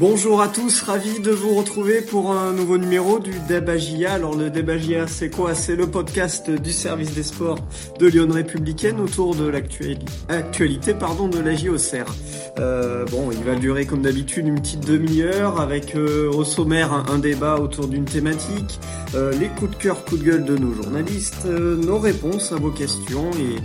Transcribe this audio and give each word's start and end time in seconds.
Bonjour 0.00 0.40
à 0.40 0.46
tous, 0.46 0.82
ravi 0.82 1.18
de 1.18 1.32
vous 1.32 1.56
retrouver 1.56 2.02
pour 2.02 2.30
un 2.30 2.52
nouveau 2.52 2.78
numéro 2.78 3.18
du 3.18 3.32
Debagia. 3.48 4.12
Alors 4.12 4.36
le 4.36 4.48
Debagia 4.48 5.08
c'est 5.08 5.28
quoi? 5.28 5.56
C'est 5.56 5.74
le 5.74 5.88
podcast 5.88 6.48
du 6.48 6.70
service 6.70 7.14
des 7.16 7.24
sports 7.24 7.58
de 7.98 8.06
Lyon 8.06 8.28
Républicaine 8.30 9.00
autour 9.00 9.34
de 9.34 9.48
l'actualité 9.48 10.94
pardon, 10.94 11.26
de 11.26 11.40
la 11.40 11.56
JOCR. 11.56 12.14
Euh, 12.60 13.06
bon, 13.06 13.32
il 13.32 13.42
va 13.42 13.56
durer 13.56 13.86
comme 13.86 14.02
d'habitude 14.02 14.46
une 14.46 14.60
petite 14.60 14.86
demi-heure 14.86 15.60
avec 15.60 15.96
euh, 15.96 16.30
au 16.30 16.44
sommaire 16.44 16.92
un, 16.92 17.18
débat 17.18 17.56
autour 17.56 17.88
d'une 17.88 18.04
thématique, 18.04 18.78
euh, 19.16 19.32
les 19.32 19.48
coups 19.48 19.72
de 19.72 19.82
cœur, 19.82 20.04
coups 20.04 20.20
de 20.20 20.26
gueule 20.26 20.44
de 20.44 20.56
nos 20.56 20.74
journalistes, 20.74 21.42
euh, 21.46 21.74
nos 21.74 21.98
réponses 21.98 22.52
à 22.52 22.56
vos 22.56 22.70
questions 22.70 23.32
et 23.32 23.56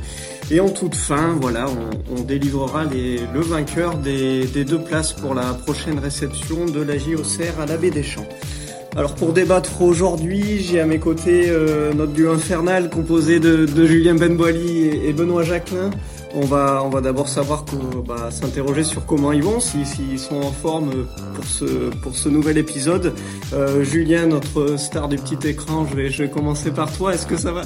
et 0.52 0.60
en 0.60 0.70
toute 0.70 0.96
fin, 0.96 1.38
voilà, 1.40 1.66
on, 2.16 2.22
délivrera 2.22 2.84
le 2.84 3.42
vainqueur 3.42 3.98
des, 3.98 4.46
deux 4.46 4.80
places 4.80 5.14
pour 5.14 5.34
la 5.34 5.54
prochaine 5.54 6.00
réception 6.00 6.66
de 6.66 6.82
la 6.82 6.98
JOCR 6.98 7.60
à 7.62 7.66
la 7.66 7.78
baie 7.78 7.90
des 7.90 8.04
Champs. 8.04 8.28
Alors 8.96 9.16
pour 9.16 9.34
débattre 9.34 9.82
aujourd'hui, 9.82 10.60
j'ai 10.60 10.80
à 10.80 10.86
mes 10.86 11.00
côtés 11.00 11.50
euh, 11.50 11.94
notre 11.94 12.12
duo 12.12 12.32
infernal 12.32 12.92
composé 12.92 13.40
de, 13.40 13.66
Julien 13.88 14.14
Benboili 14.14 14.90
et, 14.90 15.14
Benoît 15.14 15.42
Jacquelin. 15.42 15.90
On 16.36 16.42
va, 16.42 16.82
on 16.84 16.90
va 16.90 17.02
d'abord 17.02 17.28
savoir 17.28 17.66
s'interroger 18.32 18.84
sur 18.84 19.06
comment 19.06 19.32
ils 19.32 19.44
vont, 19.44 19.60
s'ils 19.60 20.20
sont 20.20 20.42
en 20.42 20.52
forme 20.52 21.06
pour 21.36 21.46
ce, 21.46 21.66
pour 22.02 22.16
ce 22.16 22.30
nouvel 22.30 22.58
épisode. 22.58 23.14
Euh, 23.54 23.84
Julien, 23.84 24.28
notre 24.28 24.78
star 24.78 25.10
du 25.10 25.18
petit 25.18 25.48
écran, 25.48 25.88
je 25.90 25.96
vais, 25.96 26.10
je 26.10 26.24
vais 26.24 26.30
commencer 26.30 26.72
par 26.72 26.92
toi. 26.92 27.14
Est-ce 27.14 27.28
que 27.28 27.38
ça 27.38 27.52
va? 27.52 27.64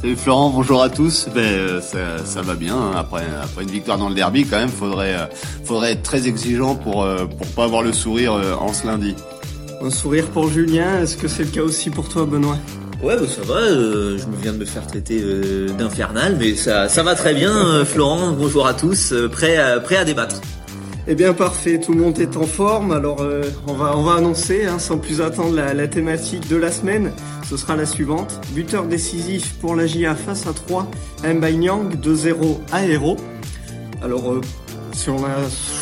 Salut 0.00 0.14
Florent, 0.14 0.50
bonjour 0.50 0.80
à 0.80 0.90
tous. 0.90 1.28
Ben, 1.34 1.40
euh, 1.40 1.80
ça, 1.80 2.24
ça 2.24 2.40
va 2.40 2.54
bien. 2.54 2.76
Hein. 2.76 2.92
Après, 2.96 3.24
après 3.42 3.64
une 3.64 3.70
victoire 3.70 3.98
dans 3.98 4.08
le 4.08 4.14
derby, 4.14 4.44
quand 4.44 4.56
même, 4.56 4.68
faudrait, 4.68 5.14
euh, 5.14 5.26
faudrait 5.64 5.92
être 5.92 6.04
très 6.04 6.28
exigeant 6.28 6.76
pour, 6.76 7.02
euh, 7.02 7.26
pour 7.26 7.48
pas 7.48 7.64
avoir 7.64 7.82
le 7.82 7.92
sourire 7.92 8.34
en 8.60 8.72
ce 8.72 8.86
lundi. 8.86 9.16
Un 9.82 9.90
sourire 9.90 10.26
pour 10.28 10.48
Julien. 10.50 11.02
Est-ce 11.02 11.16
que 11.16 11.26
c'est 11.26 11.42
le 11.42 11.50
cas 11.50 11.62
aussi 11.62 11.90
pour 11.90 12.08
toi, 12.08 12.26
Benoît? 12.26 12.58
Ouais, 13.02 13.16
bah, 13.16 13.26
ça 13.28 13.42
va. 13.42 13.66
je 13.66 14.24
me 14.24 14.36
viens 14.40 14.52
de 14.52 14.58
me 14.58 14.64
faire 14.64 14.86
traiter 14.86 15.20
d'infernal, 15.76 16.36
mais 16.38 16.54
ça, 16.54 16.88
ça 16.88 17.02
va 17.02 17.16
très 17.16 17.34
bien, 17.34 17.84
Florent. 17.84 18.30
Bonjour 18.38 18.68
à 18.68 18.74
tous. 18.74 19.12
prêt, 19.32 19.56
à, 19.56 19.80
prêt 19.80 19.96
à 19.96 20.04
débattre. 20.04 20.40
Eh 21.10 21.14
bien 21.14 21.32
parfait, 21.32 21.80
tout 21.80 21.94
le 21.94 22.00
monde 22.00 22.20
est 22.20 22.36
en 22.36 22.44
forme. 22.44 22.92
Alors 22.92 23.26
on 23.66 23.72
va 23.72 23.96
on 23.96 24.02
va 24.02 24.14
annoncer 24.16 24.66
hein, 24.66 24.78
sans 24.78 24.98
plus 24.98 25.22
attendre 25.22 25.54
la, 25.54 25.72
la, 25.72 25.88
thématique 25.88 26.48
de 26.48 26.56
la 26.56 26.70
semaine. 26.70 27.12
Ce 27.48 27.56
sera 27.56 27.76
la 27.76 27.86
suivante. 27.86 28.38
Buteur 28.52 28.84
décisif 28.84 29.54
pour 29.54 29.74
la 29.74 29.86
GIA 29.86 30.14
face 30.14 30.46
à 30.46 30.52
3, 30.52 30.90
Nyang 31.24 31.94
2-0 31.94 32.58
à 32.70 32.84
Héros. 32.84 33.16
Alors, 34.02 34.32
euh, 34.32 34.40
si 34.92 35.08
on 35.08 35.24
a 35.24 35.36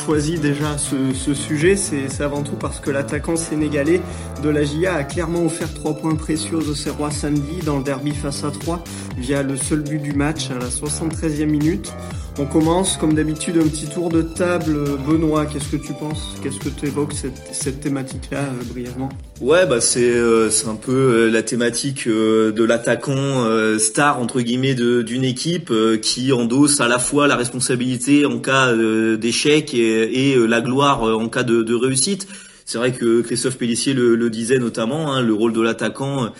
choisi 0.04 0.38
déjà 0.38 0.78
ce, 0.78 1.34
sujet, 1.34 1.74
c'est 1.74 2.20
avant 2.20 2.44
tout 2.44 2.54
parce 2.54 2.78
que 2.78 2.90
l'attaquant 2.92 3.34
sénégalais 3.34 4.00
de 4.44 4.48
la 4.48 4.62
GIA 4.62 4.94
a 4.94 5.02
clairement 5.02 5.44
offert 5.44 5.74
3 5.74 5.94
points 5.94 6.14
précieux 6.14 6.56
aux 6.58 6.68
Auxerrois 6.68 7.10
samedi 7.10 7.58
dans 7.64 7.78
le 7.78 7.82
derby 7.82 8.14
face 8.14 8.44
à 8.44 8.52
3 8.52 8.84
via 9.16 9.42
le 9.42 9.56
seul 9.56 9.80
but 9.80 10.00
du 10.00 10.12
match 10.12 10.50
à 10.52 10.54
la 10.54 10.68
73e 10.68 11.46
minute. 11.46 11.92
On 12.38 12.46
commence 12.46 12.96
comme 12.96 13.14
d'habitude 13.14 13.56
un 13.56 13.66
petit 13.66 13.88
tour 13.88 14.08
de 14.08 14.22
table. 14.22 14.84
Benoît, 15.04 15.46
qu'est-ce 15.46 15.70
que 15.70 15.78
tu 15.78 15.94
penses? 15.94 16.36
Qu'est-ce 16.42 16.60
que 16.60 16.68
tu 16.68 16.86
évoques 16.86 17.14
cette, 17.14 17.80
thématique-là 17.80 18.40
euh, 18.40 18.64
brièvement? 18.70 19.08
Ouais, 19.42 19.66
bah 19.66 19.82
c'est 19.82 20.00
euh, 20.00 20.48
c'est 20.48 20.66
un 20.66 20.76
peu 20.76 20.92
euh, 20.92 21.30
la 21.30 21.42
thématique 21.42 22.08
de 22.08 22.64
l'attaquant 22.64 23.44
star 23.78 24.18
entre 24.18 24.40
guillemets 24.40 24.74
d'une 24.74 25.24
équipe 25.24 25.72
qui 26.00 26.32
endosse 26.32 26.80
à 26.80 26.88
la 26.88 26.98
fois 26.98 27.26
la 27.26 27.36
responsabilité 27.36 28.24
en 28.24 28.38
cas 28.38 28.74
d'échec 29.16 29.74
et, 29.74 30.36
la 30.36 30.60
gloire 30.62 31.02
en 31.02 31.28
cas 31.28 31.42
de, 31.42 31.74
réussite. 31.74 32.26
C'est 32.64 32.78
vrai 32.78 32.92
que 32.92 33.20
Christophe 33.20 33.58
Pellissier 33.58 33.92
le, 33.92 34.30
disait 34.30 34.58
notamment, 34.58 35.12
hein, 35.12 35.22
le 35.22 35.34
rôle 35.34 35.52
de 35.52 35.60
l'attaquant 35.60 36.32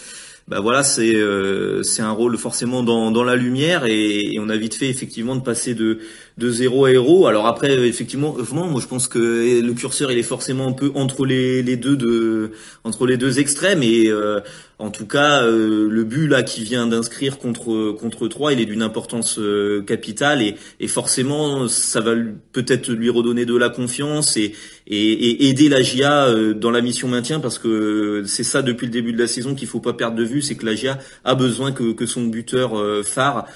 bah 0.49 0.61
voilà, 0.61 0.85
c'est 0.85 1.17
euh, 1.17 1.83
c'est 1.83 2.03
un 2.03 2.13
rôle 2.13 2.39
forcément 2.39 2.85
dans, 2.85 3.11
dans 3.11 3.25
la 3.25 3.35
lumière 3.35 3.85
et, 3.85 4.37
on 4.39 4.49
a 4.49 4.57
vite 4.57 4.75
fait 4.77 4.89
effectivement 4.89 5.35
de 5.35 5.41
passer 5.41 5.75
de 5.75 5.99
de 6.39 6.51
zéro 6.51 6.85
à 6.85 6.93
héros. 6.93 7.27
Alors 7.27 7.47
après 7.49 7.75
effectivement, 7.89 8.37
moi 8.53 8.81
je 8.81 8.87
pense 8.87 9.09
que 9.09 9.61
le 9.61 9.73
curseur 9.75 10.13
il 10.13 10.19
est 10.19 10.23
forcément 10.23 10.69
un 10.69 10.73
peu 10.73 10.93
entre 10.95 11.27
les, 11.27 11.65
les 11.65 11.77
deux 11.77 11.97
de 11.97 12.53
entre 12.85 13.07
les 13.07 13.17
deux 13.17 13.41
extrêmes 13.41 13.83
et 13.83 14.07
euh, 14.09 14.41
en 14.79 14.91
tout 14.91 15.07
cas, 15.07 15.43
euh, 15.43 15.89
le 15.91 16.05
but 16.05 16.29
là 16.29 16.43
qui 16.43 16.63
vient 16.63 16.87
d'inscrire 16.87 17.39
contre 17.39 17.93
contre 17.93 18.29
3, 18.29 18.53
il 18.53 18.61
est 18.61 18.67
d'une 18.67 18.83
importance 18.83 19.39
euh, 19.39 19.83
capitale 19.83 20.43
et, 20.43 20.57
et, 20.81 20.87
forcément 20.87 21.67
ça 21.67 22.01
va 22.01 22.13
peut-être 22.53 22.91
lui 22.91 23.09
redonner 23.09 23.47
de 23.47 23.57
la 23.57 23.71
confiance 23.71 24.37
et, 24.37 24.53
et, 24.87 25.49
aider 25.49 25.71
la 25.71 25.81
GIA 25.81 26.27
euh, 26.27 26.53
dans 26.53 26.71
la 26.71 26.83
mission 26.83 27.09
maintien 27.09 27.41
parce 27.41 27.59
que 27.59 28.23
c'est 28.27 28.45
ça 28.45 28.61
depuis 28.61 28.87
le 28.87 28.93
début 28.93 29.15
de 29.15 29.19
la 29.19 29.29
saison 29.29 29.55
qu'il 29.55 29.69
faut 29.69 29.81
pas 29.81 29.95
perdre 29.95 30.17
de 30.17 30.25
vue, 30.25 30.43
c'est 30.43 30.57
que 30.57 30.67
la 30.67 30.75
GIA 30.75 30.99
a 31.25 31.35
besoin 31.35 31.73
que, 31.73 31.93
que 31.93 32.05
son 32.05 32.25
buteur 32.25 32.75
phare 33.05 33.47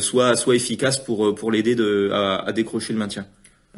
soit 0.00 0.36
soit 0.36 0.56
efficace 0.56 0.98
pour 0.98 1.34
pour 1.36 1.52
l'aider 1.52 1.76
à, 2.10 2.38
à 2.46 2.52
décrocher 2.52 2.92
le 2.92 2.98
maintien. 2.98 3.26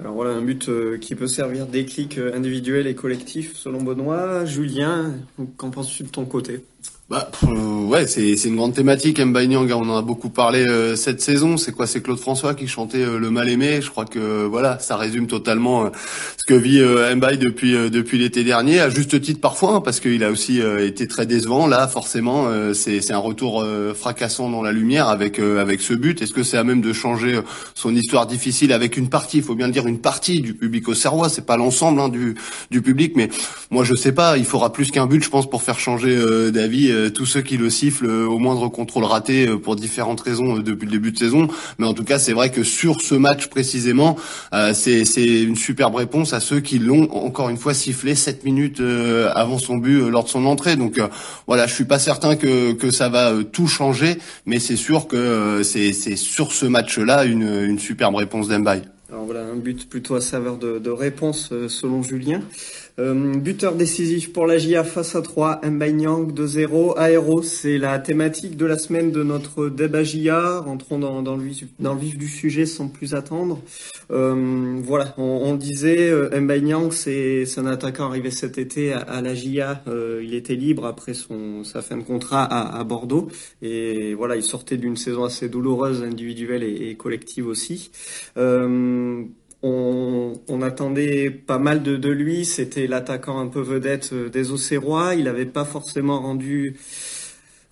Alors 0.01 0.15
voilà, 0.15 0.31
un 0.31 0.41
but 0.41 0.69
euh, 0.71 0.97
qui 0.97 1.15
peut 1.15 1.27
servir 1.27 1.67
d'éclic 1.67 2.17
euh, 2.17 2.35
individuel 2.35 2.87
et 2.87 2.95
collectif 2.95 3.55
selon 3.55 3.83
Benoît. 3.83 4.47
Julien, 4.47 5.13
qu'en 5.59 5.71
penses-tu 5.71 6.05
de 6.05 6.09
ton 6.09 6.25
côté? 6.25 6.65
Bah 7.11 7.29
ouais, 7.89 8.07
c'est 8.07 8.37
c'est 8.37 8.49
une 8.51 8.55
grande 8.55 8.73
thématique. 8.73 9.19
Nyang, 9.19 9.69
on 9.73 9.91
en 9.91 9.99
a 9.99 10.03
beaucoup 10.03 10.29
parlé 10.29 10.65
euh, 10.65 10.95
cette 10.95 11.21
saison. 11.21 11.57
C'est 11.57 11.73
quoi? 11.73 11.89
C'est 11.89 12.01
Claude 12.03 12.21
François 12.21 12.55
qui 12.55 12.69
chantait 12.69 13.03
euh, 13.03 13.19
le 13.19 13.31
mal 13.31 13.49
aimé? 13.49 13.81
Je 13.83 13.91
crois 13.91 14.05
que 14.05 14.45
voilà, 14.45 14.79
ça 14.79 14.97
résume 14.97 15.27
totalement 15.27 15.87
euh, 15.87 15.89
ce 16.37 16.45
que 16.45 16.55
vit 16.55 16.81
Mbaye 17.17 17.37
depuis 17.37 17.73
depuis 17.91 18.17
l'été 18.17 18.45
dernier, 18.45 18.79
à 18.79 18.91
juste 18.91 19.21
titre 19.21 19.41
parfois, 19.41 19.75
hein, 19.75 19.81
parce 19.81 19.99
qu'il 19.99 20.23
a 20.23 20.31
aussi 20.31 20.61
été 20.61 21.09
très 21.09 21.27
décevant. 21.27 21.67
Là, 21.67 21.89
forcément, 21.89 22.49
c'est 22.75 23.01
c'est 23.01 23.13
un 23.13 23.19
retour 23.19 23.67
fracassant 23.95 24.49
dans 24.49 24.63
la 24.63 24.71
lumière 24.71 25.09
avec 25.09 25.41
avec 25.41 25.81
ce 25.81 25.95
but. 25.95 26.23
Est-ce 26.23 26.33
que 26.33 26.45
c'est 26.45 26.59
à 26.59 26.65
même 26.65 26.81
de 26.81 26.93
changer 26.93 27.41
son 27.75 27.93
histoire 27.93 28.29
difficile 28.29 28.73
avec 28.73 28.97
une 28.97 29.09
partie? 29.09 29.39
Il 29.39 29.43
faut 29.43 29.57
bien 29.57 29.67
le 29.67 29.73
dire, 29.73 29.89
une 29.89 30.01
partie 30.01 30.41
du 30.41 30.55
public 30.55 30.89
au 30.89 30.95
Serrois. 30.95 31.29
C'est 31.29 31.47
pas 31.47 31.57
l'ensemble 31.57 32.01
hein, 32.01 32.09
du 32.09 32.37
du 32.71 32.83
public, 32.83 33.15
mais 33.17 33.31
moi 33.73 33.83
je 33.83 33.97
sais 33.97 34.13
pas. 34.13 34.39
Il 34.39 34.45
faudra 34.45 34.73
plus 34.73 34.93
qu'un 34.93 35.07
but, 35.07 35.25
je 35.25 35.31
pense, 35.31 35.51
pour 35.51 35.63
faire 35.63 35.81
changer 35.81 36.17
euh, 36.91 37.11
tous 37.11 37.27
ceux 37.27 37.43
qui 37.43 37.57
le 37.57 37.71
sifflent 37.71 38.07
euh, 38.07 38.27
au 38.27 38.39
moindre 38.39 38.69
contrôle 38.69 39.05
raté 39.05 39.47
euh, 39.47 39.59
pour 39.59 39.77
différentes 39.77 40.21
raisons 40.21 40.59
depuis 40.59 40.87
le 40.87 40.93
début 40.93 41.13
de 41.13 41.19
saison. 41.19 41.49
Mais 41.79 41.87
en 41.87 41.95
tout 41.95 42.05
cas, 42.05 42.19
c'est 42.19 42.33
vrai 42.33 42.51
que 42.51 42.63
sur 42.63 43.01
ce 43.01 43.15
match 43.15 43.49
précisément, 43.49 44.17
c'est 44.73 45.05
une 45.17 45.57
superbe 45.57 45.95
réponse 45.95 46.33
à 46.33 46.41
ceux 46.41 46.61
qui 46.61 46.79
l'ont 46.79 47.11
encore 47.13 47.49
une 47.49 47.57
fois 47.57 47.75
sifflé 47.75 48.15
7 48.15 48.45
minutes 48.45 48.83
avant 49.35 49.59
son 49.59 49.77
but 49.77 50.09
lors 50.09 50.25
de 50.25 50.29
son 50.29 50.47
entrée. 50.47 50.77
Donc 50.77 51.01
voilà, 51.47 51.67
je 51.67 51.75
suis 51.75 51.85
pas 51.85 51.99
certain 51.99 52.37
que, 52.37 52.73
que 52.73 52.91
ça 52.91 53.09
va 53.09 53.33
tout 53.51 53.67
changer, 53.67 54.19
mais 54.47 54.59
c'est 54.59 54.77
sûr 54.77 55.07
que 55.07 55.63
c'est 55.63 55.93
sur 56.17 56.53
ce 56.53 56.67
match-là 56.67 57.25
une, 57.25 57.65
une 57.65 57.79
superbe 57.79 58.17
réponse 58.17 58.49
d'Embaye. 58.49 58.83
Alors 59.11 59.25
voilà, 59.25 59.41
un 59.41 59.57
but 59.57 59.89
plutôt 59.89 60.15
à 60.15 60.21
saveur 60.21 60.57
de, 60.57 60.79
de 60.79 60.91
réponse 60.91 61.53
selon 61.69 62.03
Julien. 62.03 62.43
Euh, 62.99 63.35
buteur 63.37 63.75
décisif 63.75 64.33
pour 64.33 64.47
la 64.47 64.59
GIA 64.59 64.85
face 64.85 65.15
à 65.15 65.23
3, 65.23 65.61
Mbanyang 65.65 66.33
2-0. 66.33 66.99
Aéro, 66.99 67.43
c'est 67.43 67.79
la 67.79 67.99
thématique 67.99 68.57
de 68.57 68.67
la 68.67 68.79
semaine 68.79 69.11
de 69.11 69.23
notre 69.23 69.69
débat 69.69 70.03
GIA. 70.03 70.61
Rentrons 70.61 70.99
dans, 70.99 71.37
le, 71.37 71.43
vif, 71.43 72.19
du 72.19 72.29
sujet 72.29 72.67
sans 72.67 72.89
plus 72.89 73.15
attendre. 73.15 73.61
Euh, 74.11 74.81
voilà, 74.83 75.15
on, 75.19 75.23
on 75.23 75.55
disait, 75.55 76.11
euh, 76.11 76.41
Mbanyang, 76.41 76.91
c'est 76.91 77.47
un 77.57 77.67
attaquant 77.67 78.07
arrivé 78.07 78.31
cet 78.31 78.59
été 78.59 78.93
à, 78.93 79.21
la 79.21 79.35
GIA. 79.35 79.83
Euh, 79.87 80.21
il 80.25 80.35
était 80.35 80.57
libre 80.57 80.87
après 80.87 81.15
son, 81.15 81.65
sa 81.65 81.83
fin 81.83 81.97
de 81.97 82.03
contrat 82.03 82.45
à, 82.45 82.79
à 82.79 82.85
Bordeaux. 82.85 83.29
Et 83.63 84.15
voilà, 84.15 84.37
il 84.37 84.43
sortait 84.43 84.77
d'une 84.77 84.97
saison 84.97 85.25
assez 85.25 85.49
douloureuse, 85.49 86.03
individuelle 86.03 86.63
et, 86.63 86.91
et 86.91 86.95
collective 86.97 87.47
aussi. 87.47 87.91
Euh, 88.37 89.25
on, 89.63 90.63
attendait 90.63 91.31
pas 91.31 91.59
mal 91.59 91.83
de, 91.83 92.09
lui. 92.09 92.45
C'était 92.45 92.87
l'attaquant 92.87 93.39
un 93.39 93.49
peu 93.49 93.61
vedette 93.61 94.11
euh, 94.13 94.29
des 94.29 94.53
Auxerrois. 94.53 95.15
Il 95.15 95.25
n'avait 95.25 95.47
pas 95.47 95.65
forcément 95.65 96.21
rendu 96.21 96.77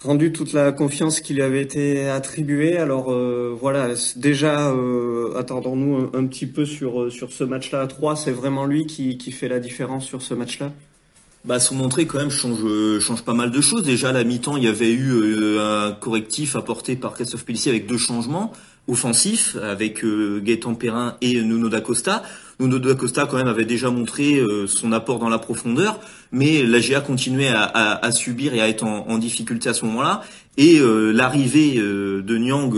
rendu 0.04 0.30
toute 0.30 0.52
la 0.52 0.70
confiance 0.70 1.20
qui 1.20 1.34
lui 1.34 1.42
avait 1.42 1.62
été 1.62 2.08
attribuée. 2.08 2.76
Alors 2.76 3.10
euh, 3.10 3.56
voilà, 3.58 3.88
déjà 4.16 4.70
euh, 4.70 5.36
attendons-nous 5.36 6.10
un, 6.14 6.26
petit 6.26 6.46
peu 6.46 6.64
sur 6.64 7.10
sur 7.10 7.32
ce 7.32 7.44
match-là 7.44 7.80
à 7.80 7.86
3. 7.86 8.16
C'est 8.16 8.30
vraiment 8.30 8.64
lui 8.64 8.86
qui, 8.86 9.18
qui 9.18 9.32
fait 9.32 9.48
la 9.48 9.58
différence 9.58 10.04
sur 10.04 10.22
ce 10.22 10.34
match-là? 10.34 10.72
Bah 11.44 11.60
son 11.60 11.80
entrée 11.80 12.06
quand 12.06 12.18
même 12.18 12.30
change 12.30 13.00
change 13.00 13.22
pas 13.22 13.34
mal 13.34 13.50
de 13.50 13.60
choses. 13.60 13.82
Déjà 13.82 14.10
à 14.10 14.12
la 14.12 14.24
mi-temps, 14.24 14.56
il 14.56 14.64
y 14.64 14.68
avait 14.68 14.92
eu 14.92 15.58
un 15.58 15.92
correctif 15.92 16.56
apporté 16.56 16.94
par 16.94 17.14
Christophe 17.14 17.44
Pellissier 17.44 17.72
avec 17.72 17.86
deux 17.86 17.98
changements 17.98 18.52
offensif 18.88 19.56
avec 19.62 20.02
euh, 20.02 20.40
Gaëtan 20.42 20.74
Perrin 20.74 21.16
et 21.20 21.40
Nuno 21.42 21.68
D'Acosta. 21.68 22.22
Nuno 22.58 22.78
D'Acosta 22.78 23.26
quand 23.26 23.36
même 23.36 23.46
avait 23.46 23.66
déjà 23.66 23.90
montré 23.90 24.38
euh, 24.38 24.66
son 24.66 24.90
apport 24.92 25.18
dans 25.18 25.28
la 25.28 25.38
profondeur, 25.38 26.00
mais 26.32 26.62
la 26.62 26.80
GA 26.80 27.00
continuait 27.00 27.52
à, 27.52 28.10
subir 28.10 28.54
et 28.54 28.60
à 28.60 28.68
être 28.68 28.84
en, 28.84 29.18
difficulté 29.18 29.68
à 29.68 29.74
ce 29.74 29.84
moment-là. 29.84 30.22
Et 30.56 30.80
euh, 30.80 31.12
l'arrivée 31.12 31.76
de 31.76 32.38
Nyang 32.38 32.74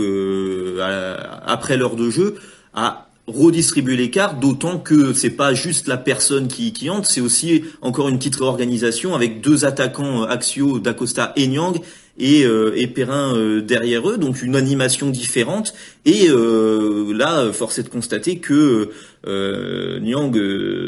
après 1.47 1.77
l'heure 1.77 1.95
de 1.95 2.09
jeu 2.09 2.35
a 2.73 3.07
redistribuer 3.27 3.95
les 3.95 4.09
cartes, 4.09 4.39
d'autant 4.39 4.77
que 4.77 5.13
c'est 5.13 5.31
pas 5.31 5.53
juste 5.53 5.87
la 5.87 5.97
personne 5.97 6.47
qui, 6.47 6.73
qui 6.73 6.89
entre, 6.89 7.09
c'est 7.09 7.21
aussi 7.21 7.63
encore 7.81 8.09
une 8.09 8.17
petite 8.17 8.35
réorganisation 8.35 9.15
avec 9.15 9.41
deux 9.41 9.63
attaquants 9.65 10.23
axiaux 10.23 10.79
d'Acosta 10.79 11.31
et 11.35 11.47
Nyang 11.47 11.79
et, 12.17 12.43
euh, 12.45 12.73
et 12.75 12.87
Perrin 12.87 13.35
euh, 13.35 13.61
derrière 13.61 14.09
eux, 14.09 14.17
donc 14.17 14.41
une 14.41 14.55
animation 14.55 15.09
différente. 15.09 15.73
Et 16.05 16.27
euh, 16.29 17.13
là, 17.13 17.51
force 17.51 17.79
est 17.79 17.83
de 17.83 17.89
constater 17.89 18.39
que 18.39 18.89
euh, 19.27 19.99
Nyang 19.99 20.37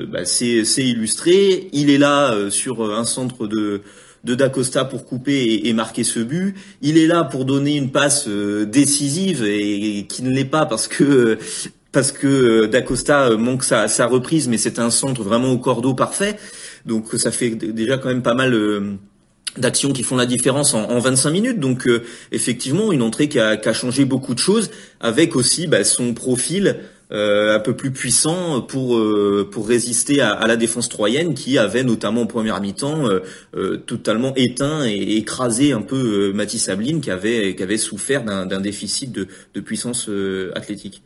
bah, 0.07 0.25
s'est 0.25 0.63
illustré. 0.77 1.69
Il 1.73 1.89
est 1.89 1.97
là 1.97 2.49
sur 2.49 2.93
un 2.93 3.05
centre 3.05 3.47
de 3.47 3.81
de 4.23 4.35
Dacosta 4.35 4.85
pour 4.85 5.05
couper 5.05 5.67
et, 5.67 5.73
marquer 5.73 6.05
ce 6.05 6.21
but. 6.21 6.55
Il 6.81 6.97
est 6.97 7.07
là 7.07 7.25
pour 7.25 7.43
donner 7.43 7.75
une 7.75 7.91
passe 7.91 8.29
décisive 8.29 9.43
et, 9.43 10.05
qui 10.07 10.23
ne 10.23 10.29
l'est 10.29 10.45
pas 10.45 10.65
parce 10.65 10.87
que 10.87 11.37
parce 11.91 12.13
que 12.13 12.67
Dacosta 12.67 13.35
manque 13.35 13.65
sa, 13.65 13.89
sa 13.89 14.07
reprise, 14.07 14.47
mais 14.47 14.57
c'est 14.57 14.79
un 14.79 14.91
centre 14.91 15.23
vraiment 15.23 15.51
au 15.51 15.57
cordeau 15.57 15.93
parfait. 15.93 16.37
Donc 16.85 17.07
ça 17.17 17.31
fait 17.31 17.49
déjà 17.49 17.97
quand 17.97 18.07
même 18.07 18.23
pas 18.23 18.33
mal 18.33 18.97
d'actions 19.57 19.93
qui 19.93 20.03
font 20.03 20.15
la 20.15 20.25
différence 20.25 20.73
en, 20.73 20.89
en 20.89 20.99
25 20.99 21.29
minutes. 21.31 21.59
Donc 21.59 21.87
euh, 21.87 22.03
effectivement, 22.31 22.91
une 22.91 23.01
entrée 23.01 23.29
qui 23.29 23.39
a, 23.39 23.57
qui 23.57 23.69
a, 23.69 23.73
changé 23.73 24.05
beaucoup 24.05 24.33
de 24.33 24.39
choses, 24.39 24.71
avec 24.99 25.35
aussi 25.35 25.67
bah, 25.67 25.83
son 25.83 26.13
profil 26.13 26.77
euh, 27.11 27.55
un 27.55 27.59
peu 27.59 27.75
plus 27.75 27.91
puissant 27.91 28.61
pour 28.61 28.97
euh, 28.97 29.47
pour 29.51 29.67
résister 29.67 30.21
à, 30.21 30.31
à, 30.31 30.47
la 30.47 30.55
défense 30.55 30.89
troyenne, 30.89 31.33
qui 31.33 31.57
avait 31.57 31.83
notamment 31.83 32.21
en 32.21 32.27
première 32.27 32.59
mi-temps 32.61 33.07
totalement 33.85 34.33
éteint 34.35 34.85
et 34.87 35.17
écrasé 35.17 35.73
un 35.73 35.81
peu 35.81 36.31
Mathis 36.33 36.63
Sabline, 36.63 37.01
qui 37.01 37.11
avait 37.11 37.55
qui 37.55 37.63
avait 37.63 37.77
souffert 37.77 38.23
d'un 38.23 38.61
déficit 38.61 39.11
de, 39.11 39.27
de 39.53 39.59
puissance 39.61 40.09
athlétique. 40.55 41.03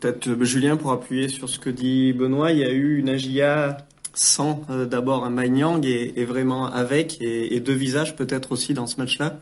Peut-être 0.00 0.44
Julien 0.44 0.76
pour 0.76 0.92
appuyer 0.92 1.28
sur 1.28 1.48
ce 1.48 1.58
que 1.58 1.68
dit 1.68 2.12
Benoît, 2.12 2.52
il 2.52 2.58
y 2.58 2.64
a 2.64 2.70
eu 2.70 2.98
une 2.98 3.08
AGIA 3.08 3.78
sans 4.14 4.62
euh, 4.70 4.86
d'abord 4.86 5.24
un 5.24 5.30
Mainyang 5.30 5.84
et, 5.84 6.14
et, 6.16 6.24
vraiment 6.24 6.66
avec 6.66 7.20
et, 7.20 7.54
et 7.54 7.60
deux 7.60 7.72
visages 7.72 8.14
peut-être 8.16 8.52
aussi 8.52 8.74
dans 8.74 8.86
ce 8.86 8.96
match-là? 8.98 9.38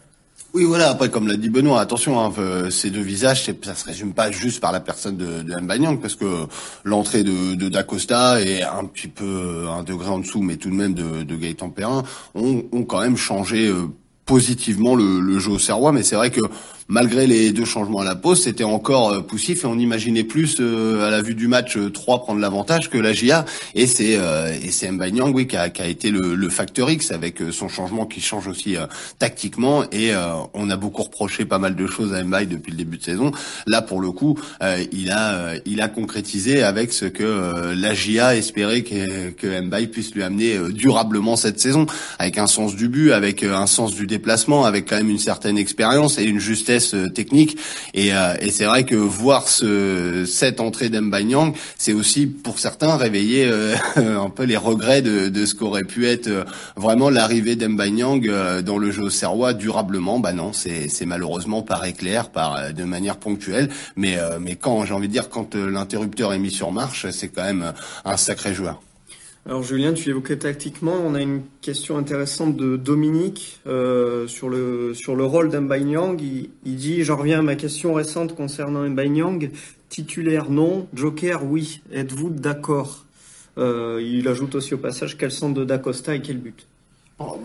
Oui, 0.52 0.64
voilà. 0.64 0.90
Après, 0.90 1.10
comme 1.10 1.28
l'a 1.28 1.36
dit 1.36 1.48
Benoît, 1.48 1.80
attention, 1.80 2.18
hein, 2.18 2.32
euh, 2.38 2.70
ces 2.70 2.90
deux 2.90 3.02
visages, 3.02 3.44
ça 3.44 3.74
se 3.74 3.84
résume 3.84 4.14
pas 4.14 4.32
juste 4.32 4.60
par 4.60 4.72
la 4.72 4.80
personne 4.80 5.16
de, 5.16 5.42
de 5.42 5.60
Mbanyang, 5.60 6.00
parce 6.00 6.16
que 6.16 6.46
l'entrée 6.82 7.22
de, 7.22 7.54
de 7.54 7.68
Dacosta 7.68 8.40
est 8.40 8.62
un 8.62 8.84
petit 8.86 9.06
peu 9.06 9.66
un 9.68 9.84
degré 9.84 10.08
en 10.08 10.18
dessous, 10.18 10.42
mais 10.42 10.56
tout 10.56 10.70
de 10.70 10.74
même 10.74 10.94
de, 10.94 11.22
de 11.22 11.36
Gaëtan 11.36 11.70
Perrin, 11.70 12.02
ont, 12.34 12.64
ont 12.72 12.82
quand 12.82 13.00
même 13.00 13.16
changé 13.16 13.68
euh, 13.68 13.84
positivement 14.24 14.96
le, 14.96 15.20
le 15.20 15.38
jeu 15.38 15.52
au 15.52 15.58
Serrois. 15.60 15.92
Mais 15.92 16.02
c'est 16.02 16.16
vrai 16.16 16.30
que 16.30 16.40
malgré 16.90 17.26
les 17.26 17.52
deux 17.52 17.64
changements 17.64 18.00
à 18.00 18.04
la 18.04 18.16
pause, 18.16 18.42
c'était 18.42 18.64
encore 18.64 19.12
euh, 19.12 19.20
poussif 19.20 19.64
et 19.64 19.66
on 19.66 19.78
imaginait 19.78 20.24
plus 20.24 20.56
euh, 20.60 21.06
à 21.06 21.10
la 21.10 21.22
vue 21.22 21.34
du 21.34 21.48
match 21.48 21.78
3 21.78 22.16
euh, 22.16 22.18
prendre 22.18 22.40
l'avantage 22.40 22.90
que 22.90 22.98
la 22.98 23.12
GIA. 23.12 23.46
Et 23.74 23.86
c'est 23.86 24.10
et 24.10 24.70
c'est 24.70 24.90
oui 24.90 25.46
qui 25.46 25.56
a, 25.56 25.70
qui 25.70 25.82
a 25.82 25.86
été 25.86 26.10
le, 26.10 26.34
le, 26.34 26.48
facteur 26.48 26.90
X 26.90 27.12
avec 27.12 27.38
son 27.52 27.68
changement 27.68 28.04
qui 28.04 28.20
change 28.20 28.48
aussi 28.48 28.74
tactiquement. 29.18 29.84
Et 29.92 30.10
on 30.52 30.68
a 30.68 30.76
beaucoup 30.76 31.04
reproché 31.04 31.44
pas 31.44 31.58
mal 31.58 31.76
de 31.76 31.86
choses 31.86 32.12
à 32.12 32.24
Mbaye 32.24 32.48
depuis 32.48 32.72
le 32.72 32.76
début 32.76 32.98
de 32.98 33.04
saison. 33.04 33.30
Là 33.66 33.80
pour 33.80 34.00
le 34.00 34.10
coup, 34.10 34.38
il 34.92 35.10
a 35.10 35.52
il 35.64 35.80
a 35.80 35.88
concrétisé 35.88 36.62
avec 36.62 36.92
ce 36.92 37.04
que 37.04 37.72
la 37.74 37.94
GIA 37.94 38.36
espérait 38.36 38.82
que, 38.82 39.30
que 39.30 39.60
Mbaye 39.60 39.86
puisse 39.86 40.12
lui 40.12 40.24
amener 40.24 40.58
durablement 40.70 41.36
cette 41.36 41.60
saison, 41.60 41.86
avec 42.18 42.38
un 42.38 42.48
sens 42.48 42.74
du 42.74 42.88
but, 42.88 43.12
avec 43.12 43.44
un 43.44 43.66
sens 43.66 43.94
du 43.94 44.06
déplacement, 44.06 44.64
avec 44.64 44.88
quand 44.88 44.96
même 44.96 45.10
une 45.10 45.18
certaine 45.18 45.56
expérience 45.56 46.18
et 46.18 46.24
une 46.24 46.40
justesse 46.40 46.79
euh, 46.94 47.08
technique. 47.08 47.56
Et, 47.94 48.14
euh, 48.14 48.34
et 48.40 48.50
c'est 48.50 48.64
vrai 48.64 48.84
que 48.84 48.94
voir 48.94 49.48
ce, 49.48 50.24
cette 50.26 50.60
entrée 50.60 50.88
d'Embanyang, 50.88 51.54
c'est 51.78 51.92
aussi 51.92 52.26
pour 52.26 52.58
certains 52.58 52.96
réveiller 52.96 53.46
euh, 53.46 53.74
un 53.96 54.30
peu 54.30 54.44
les 54.44 54.56
regrets 54.56 55.02
de, 55.02 55.28
de 55.28 55.46
ce 55.46 55.54
qu'aurait 55.54 55.84
pu 55.84 56.06
être 56.06 56.28
vraiment 56.76 57.10
l'arrivée 57.10 57.56
d'Embanyang 57.56 58.30
dans 58.64 58.78
le 58.78 58.90
jeu 58.90 59.10
serrois 59.10 59.54
durablement. 59.54 60.18
Bah 60.18 60.32
non, 60.32 60.52
c'est 60.52 61.06
malheureusement 61.06 61.62
par 61.62 61.84
éclair, 61.84 62.30
par 62.30 62.72
de 62.72 62.84
manière 62.84 63.16
ponctuelle. 63.16 63.68
Mais, 63.96 64.18
mais 64.40 64.56
quand, 64.56 64.84
j'ai 64.84 64.94
envie 64.94 65.08
de 65.08 65.12
dire, 65.12 65.28
quand 65.28 65.54
l'interrupteur 65.54 66.32
est 66.32 66.38
mis 66.38 66.50
sur 66.50 66.72
marche, 66.72 67.06
c'est 67.10 67.28
quand 67.28 67.44
même 67.44 67.72
un 68.04 68.16
sacré 68.16 68.54
joueur. 68.54 68.80
Alors 69.46 69.62
Julien, 69.62 69.94
tu 69.94 70.10
évoquais 70.10 70.36
tactiquement, 70.36 70.94
on 71.02 71.14
a 71.14 71.22
une 71.22 71.42
question 71.62 71.96
intéressante 71.96 72.56
de 72.56 72.76
Dominique 72.76 73.60
euh, 73.66 74.26
sur 74.28 74.50
le 74.50 74.92
sur 74.94 75.16
le 75.16 75.24
rôle 75.24 75.48
d'Mbanyang. 75.48 76.20
Il, 76.20 76.50
il 76.64 76.76
dit, 76.76 77.02
j'en 77.04 77.16
reviens 77.16 77.38
à 77.38 77.42
ma 77.42 77.56
question 77.56 77.94
récente 77.94 78.36
concernant 78.36 78.88
Mbanyang, 78.88 79.50
titulaire 79.88 80.50
non, 80.50 80.86
Joker 80.92 81.44
oui. 81.44 81.80
Êtes-vous 81.90 82.30
d'accord? 82.30 83.06
Euh, 83.56 84.00
Il 84.02 84.28
ajoute 84.28 84.54
aussi 84.54 84.74
au 84.74 84.78
passage 84.78 85.16
quel 85.16 85.32
centre 85.32 85.54
de 85.54 85.64
Dacosta 85.64 86.14
et 86.14 86.20
quel 86.20 86.38
but? 86.38 86.66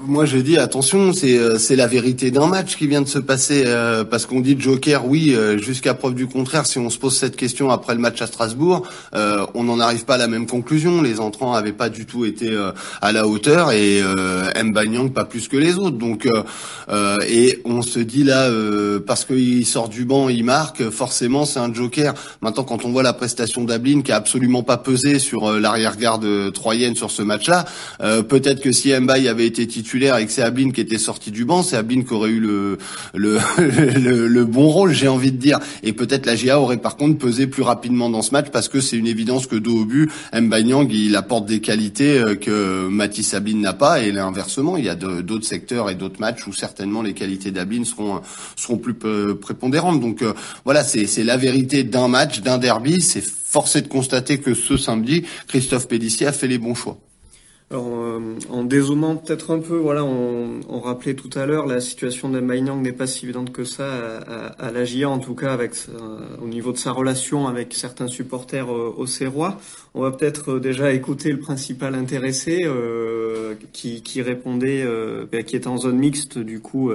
Moi, 0.07 0.23
je 0.25 0.37
dis 0.37 0.57
attention, 0.57 1.11
c'est 1.11 1.37
euh, 1.37 1.57
c'est 1.57 1.75
la 1.75 1.87
vérité 1.87 2.31
d'un 2.31 2.47
match 2.47 2.77
qui 2.77 2.87
vient 2.87 3.01
de 3.01 3.09
se 3.09 3.19
passer 3.19 3.63
euh, 3.65 4.05
parce 4.05 4.25
qu'on 4.25 4.39
dit 4.39 4.55
Joker, 4.57 5.05
oui, 5.05 5.33
euh, 5.35 5.57
jusqu'à 5.57 5.93
preuve 5.93 6.13
du 6.13 6.27
contraire. 6.27 6.65
Si 6.65 6.79
on 6.79 6.89
se 6.89 6.97
pose 6.97 7.17
cette 7.17 7.35
question 7.35 7.69
après 7.69 7.93
le 7.93 7.99
match 7.99 8.21
à 8.21 8.27
Strasbourg, 8.27 8.87
on 9.13 9.63
n'en 9.63 9.79
arrive 9.79 10.05
pas 10.05 10.15
à 10.15 10.17
la 10.17 10.27
même 10.27 10.47
conclusion. 10.47 11.01
Les 11.01 11.19
entrants 11.19 11.53
avaient 11.53 11.73
pas 11.73 11.89
du 11.89 12.05
tout 12.05 12.23
été 12.23 12.55
à 13.01 13.11
la 13.11 13.27
hauteur 13.27 13.71
et 13.71 14.01
Mbanyang 14.63 15.11
pas 15.11 15.25
plus 15.25 15.47
que 15.47 15.57
les 15.57 15.77
autres. 15.77 15.97
Donc 15.97 16.27
et 17.27 17.61
on 17.65 17.81
se 17.81 17.99
dit 17.99 18.23
là 18.23 18.49
parce 19.05 19.25
qu'il 19.25 19.65
sort 19.65 19.89
du 19.89 20.05
banc, 20.05 20.29
il 20.29 20.43
marque, 20.43 20.89
forcément 20.89 21.45
c'est 21.45 21.59
un 21.59 21.73
Joker. 21.73 22.13
Maintenant, 22.41 22.63
quand 22.63 22.85
on 22.85 22.91
voit 22.91 23.03
la 23.03 23.13
prestation 23.13 23.63
d'Ablin 23.63 24.01
qui 24.01 24.11
a 24.11 24.17
absolument 24.17 24.63
pas 24.63 24.77
pesé 24.77 25.19
sur 25.19 25.51
l'arrière-garde 25.59 26.53
troyenne 26.53 26.95
sur 26.95 27.11
ce 27.11 27.21
match-là, 27.21 27.65
peut-être 27.99 28.61
que 28.61 28.71
si 28.71 28.93
Mbaye 28.97 29.27
avait 29.27 29.47
été 29.47 29.64
titulaire 29.67 30.17
et 30.17 30.25
que 30.25 30.31
c'est 30.31 30.45
qui 30.73 30.81
était 30.81 30.97
sorti 30.97 31.31
du 31.31 31.45
banc, 31.45 31.63
c'est 31.63 31.85
qui 31.87 32.13
aurait 32.13 32.29
eu 32.29 32.39
le 32.39 32.77
le, 33.13 34.45
bon 34.45 34.67
rôle, 34.67 34.93
j'ai 34.93 35.07
envie 35.07 35.31
de 35.31 35.37
dire. 35.37 35.59
Et 35.83 35.93
peut-être 35.93 36.25
la 36.25 36.35
GA 36.35 36.59
aurait 36.59 36.77
par 36.77 36.95
contre 36.95 37.17
pesé 37.17 37.47
plus 37.47 37.63
rapidement 37.63 38.09
dans 38.09 38.21
ce 38.21 38.31
match 38.31 38.47
parce 38.51 38.69
que 38.69 38.79
c'est 38.79 38.97
une 38.97 39.07
évidence 39.07 39.47
que 39.47 39.55
dos 39.55 39.81
au 39.81 39.85
but, 39.85 40.09
Mbanyang 40.33 40.91
il 40.91 41.15
apporte 41.15 41.45
des 41.45 41.59
qualités 41.59 42.17
euh, 42.17 42.35
que 42.35 42.87
Mathis 42.87 43.33
Ablin 43.33 43.57
n'a 43.57 43.73
pas 43.73 44.01
et 44.01 44.11
l'inversement, 44.11 44.77
il 44.77 44.85
y 44.85 44.89
a 44.89 44.95
d'autres 44.95 45.45
secteurs 45.45 45.89
et 45.89 45.95
d'autres 45.95 46.19
matchs 46.19 46.47
où 46.47 46.53
certainement 46.53 47.01
les 47.01 47.13
qualités 47.13 47.51
d'Ablin 47.51 47.83
seront 47.83 48.21
seront 48.55 48.77
plus 48.77 48.93
prépondérantes. 48.93 49.99
Donc 49.99 50.21
euh, 50.21 50.33
voilà, 50.63 50.83
c'est 50.83 51.23
la 51.23 51.37
vérité 51.37 51.83
d'un 51.83 52.07
match, 52.07 52.41
d'un 52.41 52.57
derby. 52.57 53.01
C'est 53.01 53.23
forcé 53.23 53.81
de 53.81 53.87
constater 53.87 54.39
que 54.39 54.53
ce 54.53 54.77
samedi, 54.77 55.23
Christophe 55.47 55.87
Pédissier 55.87 56.27
a 56.27 56.31
fait 56.31 56.47
les 56.47 56.57
bons 56.57 56.75
choix. 56.75 56.97
Alors, 57.71 57.87
euh, 57.87 58.37
en 58.49 58.63
dézoomant 58.63 59.15
peut-être 59.15 59.51
un 59.51 59.59
peu, 59.59 59.75
voilà, 59.75 60.03
on, 60.03 60.79
rappelait 60.79 61.15
tout 61.15 61.31
à 61.33 61.47
l'heure, 61.47 61.65
la 61.65 61.81
situation 61.81 62.29
de 62.29 62.39
Mainang 62.39 62.79
n'est 62.79 62.93
pas 62.93 63.07
si 63.07 63.25
évidente 63.25 63.51
que 63.51 63.63
ça 63.63 64.19
à, 64.19 64.67
à, 64.67 64.71
la 64.71 64.85
GIA, 64.85 65.09
en 65.09 65.17
tout 65.17 65.33
cas 65.33 65.51
avec 65.51 65.73
au 66.41 66.47
niveau 66.47 66.71
de 66.71 66.77
sa 66.77 66.91
relation 66.91 67.47
avec 67.47 67.73
certains 67.73 68.07
supporters 68.07 68.71
euh, 68.71 68.93
au 68.95 69.07
Serrois. 69.07 69.59
On 69.95 70.01
va 70.01 70.11
peut-être 70.11 70.53
euh, 70.53 70.59
déjà 70.59 70.93
écouter 70.93 71.31
le 71.31 71.39
principal 71.39 71.95
intéressé 71.95 72.61
euh, 72.65 73.55
qui, 73.73 74.03
qui, 74.03 74.21
répondait, 74.21 74.85
bah, 75.31 75.41
qui 75.41 75.55
était 75.55 75.67
en 75.67 75.77
zone 75.77 75.97
mixte 75.97 76.37
du 76.37 76.59
coup 76.59 76.91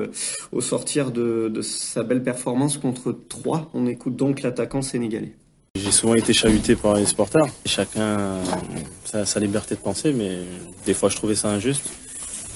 au 0.53 0.61
sortir 0.61 1.11
de, 1.11 1.49
de 1.49 1.63
sa 1.63 2.03
belle 2.05 2.23
performance 2.23 2.79
contre 2.79 3.13
Troyes. 3.29 3.69
On 3.75 3.87
écoute 3.87 4.17
donc 4.17 4.43
l'attaquant 4.43 4.83
sénégalais. 4.83 5.35
J'ai 5.77 5.93
souvent 5.93 6.15
été 6.15 6.33
chahuté 6.33 6.75
par 6.75 6.95
les 6.95 7.07
supporters. 7.07 7.47
Chacun 7.65 8.39
a 9.13 9.25
sa 9.25 9.39
liberté 9.39 9.77
de 9.77 9.81
penser, 9.81 10.13
mais 10.13 10.39
des 10.85 10.95
fois 10.95 11.09
je 11.09 11.17
trouvais 11.17 11.37
ça 11.37 11.49
injuste. 11.49 11.85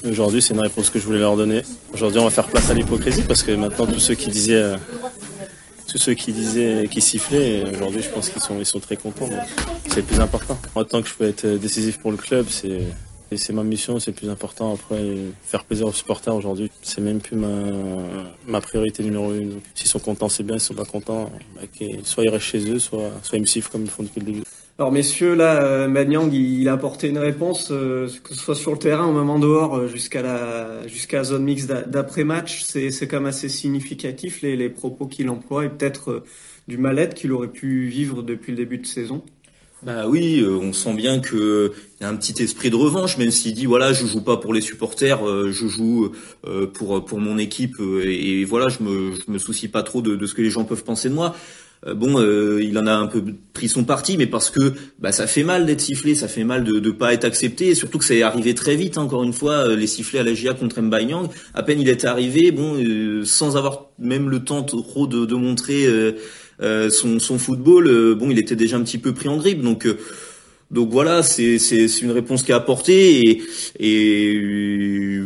Aujourd'hui, 0.05 0.41
c'est 0.41 0.53
une 0.53 0.59
réponse 0.59 0.89
que 0.89 0.99
je 0.99 1.05
voulais 1.05 1.19
leur 1.19 1.37
donner. 1.37 1.61
Aujourd'hui, 1.93 2.19
on 2.19 2.25
va 2.25 2.29
faire 2.29 2.47
place 2.47 2.69
à 2.69 2.73
l'hypocrisie 2.73 3.23
parce 3.23 3.41
que 3.41 3.53
maintenant, 3.53 3.87
tous 3.87 3.99
ceux 3.99 4.15
qui 4.15 4.29
disaient, 4.29 4.75
tous 5.87 5.97
ceux 5.97 6.13
qui 6.13 6.33
disaient, 6.33 6.89
qui 6.91 6.99
sifflaient, 6.99 7.63
aujourd'hui, 7.73 8.01
je 8.01 8.09
pense 8.09 8.29
qu'ils 8.29 8.41
sont, 8.41 8.59
ils 8.59 8.65
sont 8.65 8.81
très 8.81 8.97
contents. 8.97 9.29
C'est 9.87 9.97
le 9.97 10.03
plus 10.03 10.19
important. 10.19 10.57
Tant 10.89 11.01
que 11.01 11.07
je 11.07 11.13
peux 11.13 11.27
être 11.27 11.47
décisif 11.47 11.99
pour 11.99 12.11
le 12.11 12.17
club, 12.17 12.47
c'est 12.49 12.81
et 13.31 13.37
c'est 13.37 13.53
ma 13.53 13.63
mission, 13.63 13.99
c'est 13.99 14.11
le 14.11 14.15
plus 14.15 14.29
important. 14.29 14.73
Après, 14.73 15.01
faire 15.43 15.63
plaisir 15.63 15.87
aux 15.87 15.93
supporters 15.93 16.35
aujourd'hui, 16.35 16.71
c'est 16.81 17.01
même 17.01 17.19
plus 17.19 17.37
ma, 17.37 18.61
priorité 18.61 19.03
numéro 19.03 19.33
une. 19.33 19.59
S'ils 19.73 19.87
sont 19.87 19.99
contents, 19.99 20.29
c'est 20.29 20.43
bien. 20.43 20.59
S'ils 20.59 20.67
sont 20.67 20.73
pas 20.73 20.89
contents, 20.89 21.31
bah, 21.55 21.61
soit 22.03 22.23
ils 22.23 22.29
restent 22.29 22.45
chez 22.45 22.69
eux, 22.69 22.79
soit, 22.79 23.11
ils 23.33 23.41
me 23.41 23.45
sifflent 23.45 23.71
comme 23.71 23.83
ils 23.83 23.89
font 23.89 24.03
depuis 24.03 24.19
le 24.19 24.25
début. 24.25 24.43
Alors 24.77 24.91
messieurs, 24.91 25.35
là, 25.35 25.63
euh, 25.63 25.87
Manyang, 25.87 26.33
il 26.33 26.67
a 26.67 26.73
apporté 26.73 27.07
une 27.07 27.17
réponse, 27.17 27.69
euh, 27.71 28.09
que 28.23 28.35
ce 28.35 28.41
soit 28.41 28.55
sur 28.55 28.73
le 28.73 28.77
terrain 28.77 29.07
ou 29.07 29.13
même 29.13 29.29
en 29.29 29.39
dehors, 29.39 29.77
euh, 29.77 29.87
jusqu'à 29.87 30.21
la 30.21 30.85
jusqu'à 30.87 31.17
la 31.19 31.23
zone 31.23 31.45
mixte 31.45 31.71
d'après-match. 31.71 32.61
C'est 32.63 32.91
c'est 32.91 33.07
quand 33.07 33.17
même 33.17 33.27
assez 33.27 33.47
significatif 33.47 34.41
les, 34.41 34.57
les 34.57 34.69
propos 34.69 35.07
qu'il 35.07 35.29
emploie 35.29 35.63
et 35.63 35.69
peut-être 35.69 36.23
du 36.67 36.77
mal-être 36.77 37.13
qu'il 37.13 37.31
aurait 37.31 37.47
pu 37.47 37.85
vivre 37.87 38.21
depuis 38.21 38.51
le 38.51 38.57
début 38.57 38.77
de 38.77 38.85
saison. 38.85 39.23
Bah 39.85 40.07
oui, 40.07 40.39
euh, 40.41 40.57
on 40.57 40.73
sent 40.73 40.95
bien 40.95 41.19
que 41.19 41.71
y 42.01 42.03
a 42.03 42.09
un 42.09 42.15
petit 42.15 42.41
esprit 42.41 42.71
de 42.71 42.75
revanche, 42.75 43.19
même 43.19 43.29
s'il 43.29 43.53
dit 43.53 43.67
voilà, 43.67 43.93
je 43.93 44.07
joue 44.07 44.21
pas 44.21 44.37
pour 44.37 44.51
les 44.51 44.61
supporters, 44.61 45.23
euh, 45.23 45.51
je 45.51 45.67
joue 45.67 46.11
euh, 46.47 46.65
pour 46.65 47.05
pour 47.05 47.19
mon 47.19 47.37
équipe 47.37 47.75
et, 48.03 48.43
voilà, 48.45 48.67
je 48.67 48.81
me 48.81 49.11
je 49.13 49.31
me 49.31 49.37
soucie 49.37 49.67
pas 49.67 49.83
trop 49.83 50.01
de, 50.01 50.15
de 50.15 50.25
ce 50.25 50.33
que 50.33 50.41
les 50.41 50.49
gens 50.49 50.63
peuvent 50.63 50.83
penser 50.83 51.07
de 51.07 51.13
moi. 51.13 51.35
bon, 51.85 52.19
il 52.59 52.75
en 52.79 52.87
a 52.87 52.93
un 52.93 53.05
peu 53.05 53.23
pris 53.53 53.69
son 53.69 53.83
parti, 53.83 54.17
mais 54.17 54.25
parce 54.25 54.49
que 54.49 54.73
bah, 54.97 55.11
ça 55.11 55.27
fait 55.27 55.43
mal 55.43 55.67
d'être 55.67 55.81
sifflé, 55.81 56.15
ça 56.15 56.27
fait 56.27 56.45
mal 56.45 56.63
de 56.63 56.79
ne 56.79 56.89
pas 56.89 57.13
être 57.13 57.25
accepté, 57.25 57.67
et 57.67 57.75
surtout 57.75 57.99
que 57.99 58.05
ça 58.05 58.15
est 58.15 58.23
arrivé 58.23 58.55
très 58.55 58.75
vite. 58.75 58.97
Hein, 58.97 59.03
encore 59.03 59.23
une 59.23 59.33
fois, 59.33 59.75
les 59.75 59.85
sifflets 59.85 60.17
à 60.17 60.23
la 60.23 60.33
GIA 60.33 60.55
contre 60.55 60.81
Mbayang, 60.81 61.29
à 61.53 61.61
peine 61.61 61.79
il 61.79 61.89
était 61.89 62.07
arrivé, 62.07 62.51
bon, 62.51 63.23
sans 63.23 63.55
avoir 63.55 63.91
même 63.99 64.29
le 64.31 64.43
temps 64.43 64.63
trop 64.63 65.05
de, 65.05 65.25
de 65.25 65.35
montrer 65.35 65.85
son, 66.59 67.19
son, 67.19 67.37
football, 67.37 68.15
bon, 68.15 68.29
il 68.29 68.39
était 68.39 68.55
déjà 68.55 68.77
un 68.77 68.83
petit 68.83 68.97
peu 68.97 69.13
pris 69.13 69.27
en 69.29 69.37
grippe, 69.37 69.61
donc. 69.61 69.87
Donc 70.71 70.89
voilà, 70.89 71.21
c'est 71.21 71.57
une 72.01 72.11
réponse 72.11 72.41
qui 72.41 72.51
est 72.51 72.55
apportée 72.55 73.29
et, 73.29 73.43
et 73.79 75.21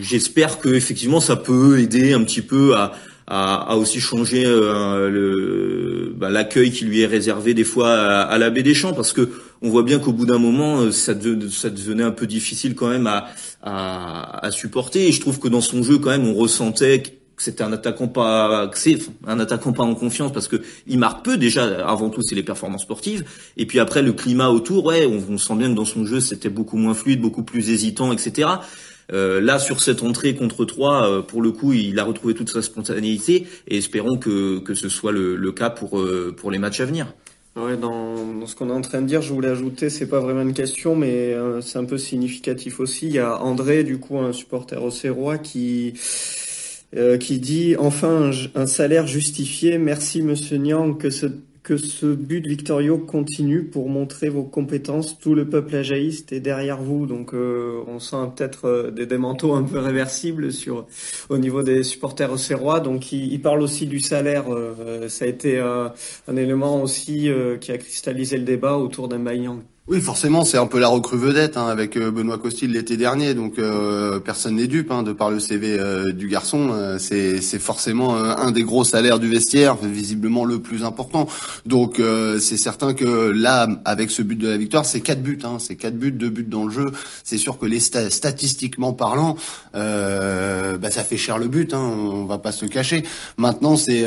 j'espère 0.00 0.58
que 0.60 0.70
effectivement 0.70 1.20
ça 1.20 1.36
peut 1.36 1.78
aider 1.78 2.14
un 2.14 2.24
petit 2.24 2.40
peu 2.40 2.74
à, 2.74 2.92
à, 3.26 3.76
aussi 3.76 4.00
changer 4.00 4.44
euh, 4.46 6.10
bah, 6.16 6.30
l'accueil 6.30 6.70
qui 6.70 6.86
lui 6.86 7.02
est 7.02 7.06
réservé 7.06 7.52
des 7.52 7.64
fois 7.64 7.92
à, 7.92 8.22
à 8.22 8.38
la 8.38 8.48
baie 8.48 8.62
des 8.62 8.74
Champs 8.74 8.94
parce 8.94 9.12
que 9.12 9.28
on 9.60 9.68
voit 9.68 9.82
bien 9.82 9.98
qu'au 9.98 10.12
bout 10.12 10.24
d'un 10.24 10.38
moment 10.38 10.80
euh, 10.80 10.90
ça, 10.90 11.12
ça 11.50 11.70
devenait 11.70 12.02
un 12.02 12.10
peu 12.10 12.26
difficile 12.26 12.74
quand 12.74 12.88
même 12.88 13.06
à, 13.06 13.28
à, 13.62 14.46
à 14.46 14.50
supporter 14.50 15.08
et 15.08 15.12
je 15.12 15.20
trouve 15.20 15.38
que 15.38 15.48
dans 15.48 15.60
son 15.60 15.82
jeu 15.82 15.98
quand 15.98 16.10
même 16.10 16.26
on 16.26 16.34
ressentait 16.34 17.02
c'était 17.42 17.62
un 17.62 17.72
attaquant 17.72 18.08
pas 18.08 18.70
un 19.26 19.40
attaquant 19.40 19.72
pas 19.72 19.82
en 19.82 19.94
confiance 19.94 20.32
parce 20.32 20.48
que 20.48 20.56
il 20.86 20.98
marque 20.98 21.24
peu 21.24 21.36
déjà 21.36 21.86
avant 21.86 22.10
tout 22.10 22.22
c'est 22.22 22.34
les 22.34 22.42
performances 22.42 22.82
sportives. 22.82 23.24
Et 23.56 23.66
puis 23.66 23.78
après 23.78 24.02
le 24.02 24.12
climat 24.12 24.48
autour 24.48 24.84
ouais 24.86 25.06
on, 25.06 25.38
sent 25.38 25.54
bien 25.56 25.70
que 25.70 25.74
dans 25.74 25.84
son 25.84 26.04
jeu 26.04 26.20
c'était 26.20 26.48
beaucoup 26.48 26.76
moins 26.76 26.94
fluide 26.94 27.20
beaucoup 27.20 27.42
plus 27.42 27.70
hésitant 27.70 28.12
etc 28.12 28.48
euh, 29.12 29.40
là 29.40 29.58
sur 29.58 29.80
cette 29.80 30.02
entrée 30.02 30.34
contre 30.34 30.64
3 30.64 31.06
euh, 31.06 31.22
pour 31.22 31.42
le 31.42 31.52
coup 31.52 31.72
il 31.72 31.98
a 31.98 32.04
retrouvé 32.04 32.34
toute 32.34 32.50
sa 32.50 32.62
spontanéité 32.62 33.46
et 33.68 33.78
espérons 33.78 34.18
que, 34.18 34.58
que 34.58 34.74
ce 34.74 34.88
soit 34.88 35.12
le, 35.12 35.36
le 35.36 35.52
cas 35.52 35.70
pour 35.70 35.98
euh, 35.98 36.34
pour 36.36 36.50
les 36.50 36.58
matchs 36.58 36.80
à 36.80 36.84
venir. 36.84 37.06
Ouais, 37.56 37.76
dans, 37.76 38.14
dans 38.14 38.46
ce 38.46 38.54
qu'on 38.54 38.68
est 38.68 38.72
en 38.72 38.82
train 38.82 39.02
de 39.02 39.06
dire, 39.08 39.20
je 39.20 39.32
voulais 39.32 39.48
ajouter, 39.48 39.90
c'est 39.90 40.06
pas 40.06 40.20
vraiment 40.20 40.42
une 40.42 40.52
question, 40.52 40.94
mais 40.94 41.34
c'est 41.60 41.78
un 41.78 41.86
peu 41.86 41.98
significatif 41.98 42.78
aussi. 42.78 43.06
Il 43.06 43.14
y 43.14 43.18
a 43.18 43.42
André, 43.42 43.82
du 43.82 43.98
coup, 43.98 44.16
un 44.18 44.32
supporter 44.32 44.80
auxerrois, 44.80 45.38
qui 45.38 45.94
euh, 46.96 47.18
qui 47.18 47.38
dit 47.38 47.76
enfin 47.76 48.30
un, 48.54 48.66
salaire 48.66 49.06
justifié. 49.06 49.76
Merci 49.76 50.22
Monsieur 50.22 50.56
Niang 50.56 50.96
que 50.96 51.10
ce 51.10 51.26
que 51.62 51.76
ce 51.76 52.06
but 52.06 52.46
victorieux 52.46 52.96
continue 52.96 53.64
pour 53.64 53.90
montrer 53.90 54.30
vos 54.30 54.42
compétences. 54.44 55.18
Tout 55.18 55.34
le 55.34 55.46
peuple 55.46 55.76
ajaïste 55.76 56.32
est 56.32 56.40
derrière 56.40 56.80
vous. 56.80 57.04
Donc 57.04 57.34
euh, 57.34 57.82
on 57.86 57.98
sent 57.98 58.16
peut-être 58.34 58.64
euh, 58.64 58.90
des 58.90 59.04
démanteaux 59.04 59.52
un 59.52 59.64
peu 59.64 59.78
réversibles 59.78 60.50
sur 60.50 60.86
au 61.28 61.36
niveau 61.36 61.62
des 61.62 61.82
supporters 61.82 62.32
auxerrois. 62.32 62.80
Donc 62.80 63.12
il, 63.12 63.32
il, 63.34 63.42
parle 63.42 63.60
aussi 63.60 63.86
du 63.86 64.00
salaire. 64.00 64.46
ça 65.08 65.26
a 65.26 65.28
été 65.28 65.58
un 65.58 66.36
élément 66.36 66.82
aussi 66.82 67.30
qui 67.60 67.70
a 67.70 67.76
cristallisé 67.76 68.38
le 68.38 68.44
débat 68.44 68.78
autour 68.78 69.08
d'un 69.08 69.18
Bayang. 69.18 69.60
Oui, 69.90 70.02
forcément, 70.02 70.44
c'est 70.44 70.58
un 70.58 70.66
peu 70.66 70.78
la 70.78 70.88
recrue 70.88 71.16
vedette 71.16 71.56
hein, 71.56 71.66
avec 71.66 71.96
euh, 71.96 72.10
Benoît 72.10 72.36
Costil 72.36 72.72
l'été 72.72 72.98
dernier, 72.98 73.32
donc 73.32 73.58
euh, 73.58 74.20
personne 74.20 74.56
n'est 74.56 74.66
dupe 74.66 74.90
hein, 74.90 75.02
de 75.02 75.14
par 75.14 75.30
le 75.30 75.40
CV 75.40 75.78
euh, 75.78 76.12
du 76.12 76.28
garçon. 76.28 76.98
c'est 76.98 77.40
forcément 77.58 78.14
un 78.16 78.50
des 78.50 78.64
gros 78.64 78.84
salaires 78.84 79.18
du 79.18 79.28
vestiaire, 79.28 79.76
visiblement 79.76 80.44
le 80.44 80.58
plus 80.58 80.84
important. 80.84 81.26
Donc 81.64 82.02
c'est 82.38 82.56
certain 82.58 82.92
que 82.92 83.30
là, 83.30 83.66
avec 83.86 84.10
ce 84.10 84.20
but 84.20 84.36
de 84.36 84.48
la 84.48 84.58
victoire, 84.58 84.84
c'est 84.84 85.00
quatre 85.00 85.22
buts, 85.22 85.38
hein, 85.44 85.56
c'est 85.58 85.76
quatre 85.76 85.96
buts, 85.96 86.12
deux 86.12 86.28
buts 86.28 86.44
dans 86.44 86.64
le 86.64 86.70
jeu. 86.70 86.92
C'est 87.24 87.38
sûr 87.38 87.58
que 87.58 87.64
les 87.64 87.80
statistiquement 87.80 88.92
parlant, 88.92 89.36
bah, 89.72 90.90
ça 90.90 91.02
fait 91.02 91.16
cher 91.16 91.38
le 91.38 91.48
but, 91.48 91.72
hein, 91.72 91.80
on 91.80 92.24
va 92.24 92.38
pas 92.38 92.52
se 92.52 92.64
le 92.64 92.70
cacher. 92.70 93.04
Maintenant, 93.38 93.76
c'est 93.76 94.04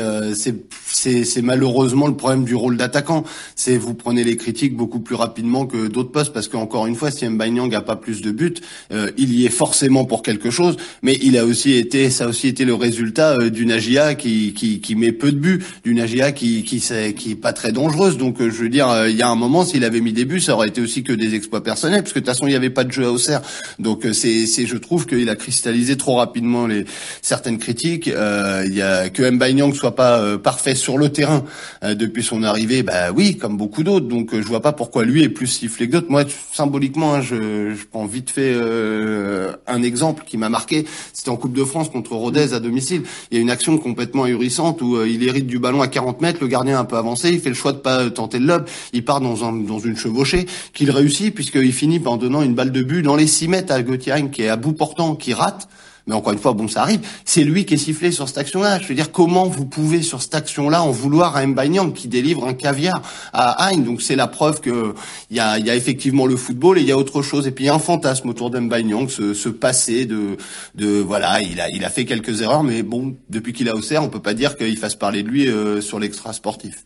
c'est 0.92 1.42
malheureusement 1.42 2.06
le 2.06 2.14
problème 2.14 2.44
du 2.44 2.54
rôle 2.54 2.76
d'attaquant. 2.76 3.24
C'est 3.56 3.76
vous 3.76 3.94
prenez 3.94 4.22
les 4.22 4.36
critiques 4.36 4.76
beaucoup 4.76 5.00
plus 5.00 5.16
rapidement 5.16 5.66
d'autres 5.76 6.12
postes 6.12 6.32
parce 6.32 6.48
qu'encore 6.48 6.86
une 6.86 6.94
fois, 6.94 7.10
si 7.10 7.28
Mbanyang 7.28 7.74
a 7.74 7.80
pas 7.80 7.96
plus 7.96 8.22
de 8.22 8.30
buts, 8.30 8.54
euh, 8.92 9.10
il 9.16 9.32
y 9.34 9.46
est 9.46 9.50
forcément 9.50 10.04
pour 10.04 10.22
quelque 10.22 10.50
chose, 10.50 10.76
mais 11.02 11.18
il 11.22 11.36
a 11.38 11.44
aussi 11.44 11.72
été, 11.72 12.10
ça 12.10 12.24
a 12.24 12.28
aussi 12.28 12.48
été 12.48 12.64
le 12.64 12.74
résultat 12.74 13.36
euh, 13.38 13.50
d'une 13.50 13.72
Agia 13.72 14.14
qui, 14.14 14.52
qui, 14.54 14.80
qui 14.80 14.94
met 14.94 15.12
peu 15.12 15.32
de 15.32 15.38
buts, 15.38 15.64
d'une 15.84 16.00
Agia 16.00 16.32
qui 16.32 16.62
qui 16.64 16.76
est, 16.76 17.14
qui 17.14 17.32
est 17.32 17.36
pas 17.36 17.52
très 17.52 17.72
dangereuse. 17.72 18.18
Donc 18.18 18.40
euh, 18.40 18.50
je 18.50 18.62
veux 18.62 18.68
dire, 18.68 18.88
il 19.08 19.16
y 19.16 19.22
a 19.22 19.28
un 19.28 19.36
moment, 19.36 19.64
s'il 19.64 19.84
avait 19.84 20.00
mis 20.00 20.12
des 20.12 20.24
buts, 20.24 20.40
ça 20.40 20.54
aurait 20.54 20.68
été 20.68 20.80
aussi 20.80 21.02
que 21.02 21.12
des 21.12 21.34
exploits 21.34 21.62
personnels, 21.62 22.02
parce 22.02 22.12
que 22.12 22.18
de 22.18 22.24
toute 22.24 22.34
façon, 22.34 22.46
il 22.46 22.50
n'y 22.50 22.56
avait 22.56 22.70
pas 22.70 22.84
de 22.84 22.92
jeu 22.92 23.04
à 23.04 23.10
Auxerre. 23.10 23.42
Donc 23.78 24.06
c'est, 24.12 24.46
c'est, 24.46 24.66
je 24.66 24.76
trouve 24.76 25.06
qu'il 25.06 25.28
a 25.28 25.36
cristallisé 25.36 25.96
trop 25.96 26.16
rapidement 26.16 26.66
les 26.66 26.84
certaines 27.22 27.58
critiques. 27.58 28.06
il 28.06 28.74
y 28.74 28.82
a 28.82 29.08
que 29.08 29.28
Mbanyang 29.28 29.74
soit 29.74 29.94
pas 29.94 30.38
parfait 30.38 30.74
sur 30.74 30.98
le 30.98 31.10
terrain 31.10 31.44
depuis 31.82 32.22
son 32.22 32.42
arrivée, 32.42 32.82
bah 32.82 33.12
oui, 33.14 33.36
comme 33.36 33.56
beaucoup 33.56 33.82
d'autres. 33.82 34.06
Donc 34.06 34.30
je 34.32 34.46
vois 34.46 34.62
pas 34.62 34.72
pourquoi 34.72 35.04
lui 35.04 35.22
est 35.22 35.28
plus 35.28 35.61
Moi, 36.08 36.24
symboliquement, 36.52 37.14
hein, 37.14 37.20
je, 37.20 37.74
prends 37.90 38.06
vite 38.06 38.30
fait 38.30 38.52
euh, 38.54 39.52
un 39.66 39.82
exemple 39.82 40.24
qui 40.26 40.36
m'a 40.36 40.48
marqué. 40.48 40.84
C'était 41.12 41.30
en 41.30 41.36
Coupe 41.36 41.52
de 41.52 41.64
France 41.64 41.88
contre 41.88 42.12
Rodez 42.12 42.52
à 42.52 42.60
domicile. 42.60 43.02
Il 43.30 43.36
y 43.36 43.38
a 43.38 43.42
une 43.42 43.50
action 43.50 43.78
complètement 43.78 44.24
ahurissante 44.24 44.82
où 44.82 44.96
euh, 44.96 45.08
il 45.08 45.22
hérite 45.26 45.46
du 45.46 45.58
ballon 45.58 45.80
à 45.80 45.88
40 45.88 46.20
mètres, 46.20 46.38
le 46.40 46.48
gardien 46.48 46.78
un 46.78 46.84
peu 46.84 46.96
avancé, 46.96 47.30
il 47.30 47.40
fait 47.40 47.48
le 47.48 47.54
choix 47.54 47.72
de 47.72 47.78
pas 47.78 48.10
tenter 48.10 48.38
le 48.38 48.46
lob, 48.46 48.66
il 48.92 49.04
part 49.04 49.20
dans, 49.20 49.44
un, 49.44 49.52
dans 49.52 49.78
une 49.78 49.96
chevauchée 49.96 50.46
qu'il 50.72 50.90
réussit 50.90 51.34
puisqu'il 51.34 51.72
finit 51.72 52.00
en 52.04 52.16
donnant 52.16 52.42
une 52.42 52.54
balle 52.54 52.72
de 52.72 52.82
but 52.82 53.02
dans 53.02 53.16
les 53.16 53.26
6 53.26 53.48
mètres 53.48 53.72
à 53.72 53.82
Gauthier 53.82 54.14
qui 54.32 54.42
est 54.42 54.48
à 54.48 54.56
bout 54.56 54.72
portant, 54.72 55.14
qui 55.14 55.34
rate. 55.34 55.68
Mais 56.06 56.14
encore 56.14 56.32
une 56.32 56.38
fois, 56.38 56.52
bon, 56.52 56.68
ça 56.68 56.82
arrive. 56.82 57.00
C'est 57.24 57.44
lui 57.44 57.64
qui 57.64 57.74
est 57.74 57.78
sifflé 57.78 58.10
sur 58.10 58.28
cette 58.28 58.38
action-là. 58.38 58.80
Je 58.80 58.88
veux 58.88 58.94
dire, 58.94 59.12
comment 59.12 59.46
vous 59.46 59.66
pouvez 59.66 60.02
sur 60.02 60.20
cette 60.20 60.34
action-là 60.34 60.82
en 60.82 60.90
vouloir 60.90 61.36
à 61.36 61.46
Mbanyang 61.46 61.92
qui 61.92 62.08
délivre 62.08 62.46
un 62.46 62.54
caviar 62.54 63.02
à 63.32 63.68
Hein 63.68 63.78
Donc 63.78 64.02
c'est 64.02 64.16
la 64.16 64.26
preuve 64.26 64.60
que 64.60 64.94
il 65.30 65.36
y 65.36 65.40
a, 65.40 65.58
y 65.58 65.70
a, 65.70 65.76
effectivement 65.76 66.26
le 66.26 66.36
football 66.36 66.78
et 66.78 66.80
il 66.80 66.86
y 66.88 66.92
a 66.92 66.98
autre 66.98 67.22
chose. 67.22 67.46
Et 67.46 67.52
puis 67.52 67.64
il 67.64 67.66
y 67.68 67.70
a 67.70 67.74
un 67.74 67.78
fantasme 67.78 68.28
autour 68.28 68.50
d'Mbanyang, 68.50 69.08
ce, 69.08 69.34
ce 69.34 69.48
passé 69.48 70.06
de, 70.06 70.36
de 70.74 70.98
voilà, 70.98 71.40
il 71.40 71.60
a, 71.60 71.68
il 71.70 71.84
a 71.84 71.90
fait 71.90 72.04
quelques 72.04 72.40
erreurs, 72.40 72.64
mais 72.64 72.82
bon, 72.82 73.16
depuis 73.30 73.52
qu'il 73.52 73.68
a 73.68 73.74
au 73.74 73.82
CER, 73.82 73.98
on 74.02 74.08
peut 74.08 74.22
pas 74.22 74.34
dire 74.34 74.56
qu'il 74.56 74.76
fasse 74.76 74.94
parler 74.94 75.22
de 75.22 75.28
lui 75.28 75.48
euh, 75.48 75.80
sur 75.80 75.98
l'extra 75.98 76.32
sportif. 76.32 76.84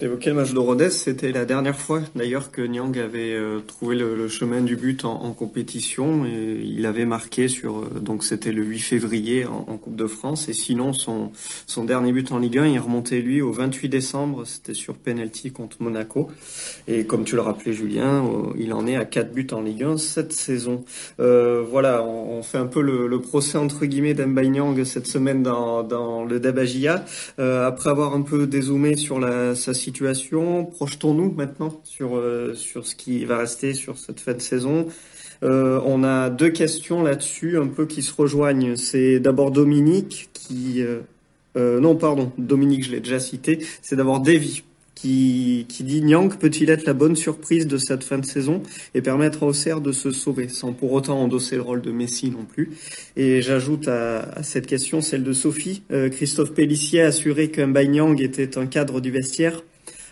Évoquer 0.00 0.30
le 0.30 0.36
match 0.36 0.52
de 0.52 0.60
Rodez, 0.60 0.90
c'était 0.90 1.32
la 1.32 1.44
dernière 1.44 1.76
fois 1.76 2.02
d'ailleurs 2.14 2.52
que 2.52 2.62
Nyang 2.62 2.96
avait 3.00 3.32
euh, 3.32 3.58
trouvé 3.58 3.96
le, 3.96 4.28
chemin 4.28 4.60
du 4.60 4.76
but 4.76 5.04
en, 5.04 5.32
compétition 5.32 6.24
et 6.24 6.62
il 6.64 6.86
avait 6.86 7.04
marqué 7.04 7.48
sur 7.48 7.78
euh, 7.78 7.98
donc 8.00 8.22
c'était 8.22 8.52
le 8.52 8.62
8 8.62 8.78
février 8.78 9.44
en, 9.44 9.76
Coupe 9.76 9.96
de 9.96 10.06
France 10.06 10.48
et 10.48 10.52
sinon 10.52 10.92
son 10.92 11.32
son 11.66 11.84
dernier 11.84 12.12
but 12.12 12.30
en 12.30 12.38
Ligue 12.38 12.58
1 12.58 12.66
il 12.66 12.78
remontait 12.78 13.20
lui 13.20 13.42
au 13.42 13.50
28 13.50 13.88
décembre 13.88 14.44
c'était 14.46 14.72
sur 14.72 14.94
penalty 14.94 15.50
contre 15.50 15.78
Monaco 15.80 16.28
et 16.86 17.04
comme 17.04 17.24
tu 17.24 17.34
le 17.34 17.40
rappelais 17.40 17.72
Julien 17.72 18.24
euh, 18.24 18.52
il 18.56 18.72
en 18.74 18.86
est 18.86 18.94
à 18.94 19.04
quatre 19.04 19.32
buts 19.32 19.48
en 19.50 19.62
Ligue 19.62 19.82
1 19.82 19.96
cette 19.96 20.32
saison 20.32 20.84
voilà 21.18 22.04
on, 22.04 22.42
fait 22.44 22.58
un 22.58 22.66
peu 22.66 22.82
le, 22.82 23.20
procès 23.20 23.58
entre 23.58 23.84
guillemets 23.84 24.14
d'Mbaye 24.14 24.50
Nyang 24.50 24.84
cette 24.84 25.08
semaine 25.08 25.42
dans 25.42 25.82
dans 25.82 26.24
le 26.24 26.38
Dabagia 26.38 27.04
après 27.36 27.90
avoir 27.90 28.14
un 28.14 28.22
peu 28.22 28.46
dézoomé 28.46 28.96
sur 28.96 29.18
la 29.18 29.56
sa. 29.56 29.72
Projetons-nous 29.92 31.32
maintenant 31.32 31.80
sur, 31.84 32.16
euh, 32.16 32.54
sur 32.54 32.86
ce 32.86 32.94
qui 32.94 33.24
va 33.24 33.38
rester 33.38 33.74
sur 33.74 33.98
cette 33.98 34.20
fin 34.20 34.34
de 34.34 34.40
saison. 34.40 34.86
Euh, 35.42 35.80
on 35.84 36.02
a 36.04 36.30
deux 36.30 36.50
questions 36.50 37.02
là-dessus, 37.02 37.58
un 37.58 37.68
peu 37.68 37.86
qui 37.86 38.02
se 38.02 38.12
rejoignent. 38.14 38.76
C'est 38.76 39.20
d'abord 39.20 39.50
Dominique 39.50 40.30
qui... 40.32 40.82
Euh, 41.56 41.80
non, 41.80 41.96
pardon, 41.96 42.30
Dominique, 42.38 42.84
je 42.84 42.92
l'ai 42.92 43.00
déjà 43.00 43.18
cité. 43.18 43.58
C'est 43.82 43.96
d'abord 43.96 44.20
Davy 44.20 44.62
qui, 44.94 45.66
qui 45.68 45.84
dit 45.84 46.02
Nyang 46.02 46.36
peut-il 46.36 46.70
être 46.70 46.84
la 46.84 46.92
bonne 46.92 47.14
surprise 47.14 47.68
de 47.68 47.78
cette 47.78 48.02
fin 48.02 48.18
de 48.18 48.24
saison 48.24 48.62
et 48.94 49.00
permettre 49.00 49.44
à 49.44 49.46
Auxerre 49.46 49.80
de 49.80 49.92
se 49.92 50.10
sauver 50.10 50.48
sans 50.48 50.72
pour 50.72 50.92
autant 50.92 51.20
endosser 51.20 51.54
le 51.54 51.62
rôle 51.62 51.82
de 51.82 51.90
Messi 51.90 52.30
non 52.30 52.44
plus? 52.44 52.70
Et 53.16 53.42
j'ajoute 53.42 53.88
à, 53.88 54.42
cette 54.42 54.66
question 54.66 55.00
celle 55.00 55.24
de 55.24 55.32
Sophie. 55.32 55.82
Christophe 56.12 56.52
Pellissier 56.52 57.02
a 57.02 57.06
assuré 57.06 57.50
qu'un 57.50 57.68
Nyang 57.68 58.20
était 58.20 58.58
un 58.58 58.66
cadre 58.66 59.00
du 59.00 59.10
vestiaire. 59.10 59.62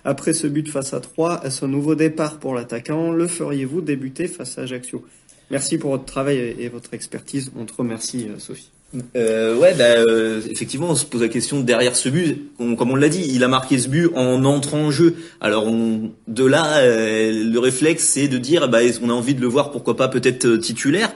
Après 0.08 0.34
ce 0.34 0.46
but 0.46 0.68
face 0.68 0.94
à 0.94 1.00
3, 1.00 1.44
à 1.44 1.50
ce 1.50 1.66
nouveau 1.66 1.96
départ 1.96 2.38
pour 2.38 2.54
l'attaquant, 2.54 3.10
le 3.10 3.26
feriez-vous 3.26 3.80
débuter 3.80 4.28
face 4.28 4.56
à 4.56 4.62
Ajaccio? 4.62 5.04
Merci 5.50 5.78
pour 5.78 5.90
votre 5.90 6.04
travail 6.04 6.54
et 6.60 6.68
votre 6.68 6.94
expertise. 6.94 7.50
On 7.56 7.64
te 7.64 7.72
remercie, 7.72 8.28
euh, 8.28 8.38
Sophie. 8.38 8.70
Euh, 9.16 9.56
ouais, 9.56 9.74
bah, 9.74 9.84
euh, 9.84 10.40
effectivement, 10.48 10.90
on 10.90 10.94
se 10.94 11.04
pose 11.04 11.20
la 11.20 11.28
question 11.28 11.60
derrière 11.60 11.96
ce 11.96 12.08
but. 12.08 12.50
comme 12.56 12.90
on 12.90 12.94
l'a 12.94 13.08
dit, 13.08 13.28
il 13.32 13.42
a 13.42 13.48
marqué 13.48 13.78
ce 13.78 13.88
but 13.88 14.10
en 14.14 14.44
entrant 14.44 14.78
en 14.78 14.90
jeu. 14.90 15.16
Alors, 15.40 15.66
on, 15.66 16.12
de 16.28 16.44
là, 16.44 16.78
euh, 16.78 17.50
le 17.50 17.58
réflexe, 17.58 18.04
c'est 18.04 18.28
de 18.28 18.38
dire, 18.38 18.68
bah, 18.68 18.78
on 19.02 19.10
a 19.10 19.12
envie 19.12 19.34
de 19.34 19.40
le 19.40 19.48
voir, 19.48 19.70
pourquoi 19.70 19.96
pas 19.96 20.08
peut-être 20.08 20.56
titulaire, 20.56 21.12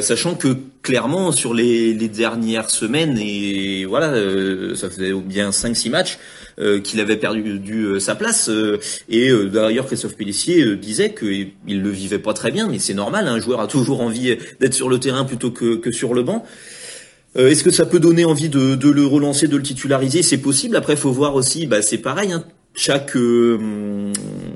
sachant 0.00 0.34
que 0.34 0.56
clairement 0.82 1.32
sur 1.32 1.54
les, 1.54 1.94
les, 1.94 2.08
dernières 2.08 2.70
semaines 2.70 3.18
et 3.18 3.84
voilà, 3.86 4.12
ça 4.74 4.90
faisait 4.90 5.12
bien 5.12 5.50
5-6 5.50 5.90
matchs. 5.90 6.18
qu'il 6.84 7.00
avait 7.00 7.16
perdu 7.16 7.58
du, 7.58 7.98
sa 7.98 8.14
place 8.14 8.50
et 9.08 9.32
d'ailleurs 9.50 9.86
Christophe 9.86 10.16
Pellissier 10.16 10.76
disait 10.76 11.14
qu'il 11.14 11.52
le 11.66 11.90
vivait 11.90 12.18
pas 12.18 12.34
très 12.34 12.50
bien 12.50 12.68
mais 12.68 12.78
c'est 12.78 12.92
normal 12.92 13.26
un 13.26 13.40
joueur 13.40 13.60
a 13.60 13.66
toujours 13.66 14.02
envie 14.02 14.36
d'être 14.60 14.74
sur 14.74 14.90
le 14.90 14.98
terrain 15.00 15.24
plutôt 15.24 15.50
que, 15.50 15.76
que 15.76 15.90
sur 15.90 16.12
le 16.12 16.22
banc 16.22 16.44
Est-ce 17.36 17.62
que 17.62 17.70
ça 17.70 17.86
peut 17.86 18.00
donner 18.00 18.24
envie 18.24 18.48
de, 18.48 18.74
de, 18.74 18.90
le 18.90 19.06
relancer, 19.06 19.46
de 19.46 19.56
le 19.56 19.62
titulariser? 19.62 20.22
C'est 20.22 20.38
possible. 20.38 20.76
Après, 20.76 20.96
faut 20.96 21.12
voir 21.12 21.34
aussi. 21.34 21.66
Bah, 21.66 21.80
c'est 21.80 21.98
pareil. 21.98 22.32
Hein, 22.32 22.44
chaque 22.74 23.16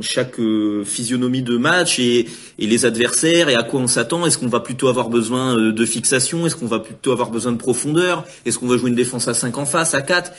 chaque 0.01 0.41
physionomie 0.85 1.43
de 1.43 1.57
match 1.57 1.99
et, 1.99 2.27
et, 2.59 2.67
les 2.67 2.85
adversaires 2.87 3.49
et 3.49 3.55
à 3.55 3.63
quoi 3.63 3.81
on 3.81 3.87
s'attend. 3.87 4.27
Est-ce 4.27 4.39
qu'on 4.39 4.49
va 4.49 4.61
plutôt 4.61 4.89
avoir 4.89 5.09
besoin 5.09 5.57
de 5.57 5.87
fixation? 5.87 6.47
Est-ce 6.47 6.57
qu'on 6.57 6.67
va 6.67 6.81
plutôt 6.81 7.13
avoir 7.13 7.31
besoin 7.31 7.53
de 7.53 7.59
profondeur? 7.59 8.25
Est-ce 8.45 8.59
qu'on 8.59 8.69
va 8.69 8.77
jouer 8.77 8.91
une 8.91 8.97
défense 8.97 9.29
à 9.29 9.35
5 9.35 9.57
en 9.57 9.67
face, 9.67 9.95
à 9.95 10.03
4 10.03 10.33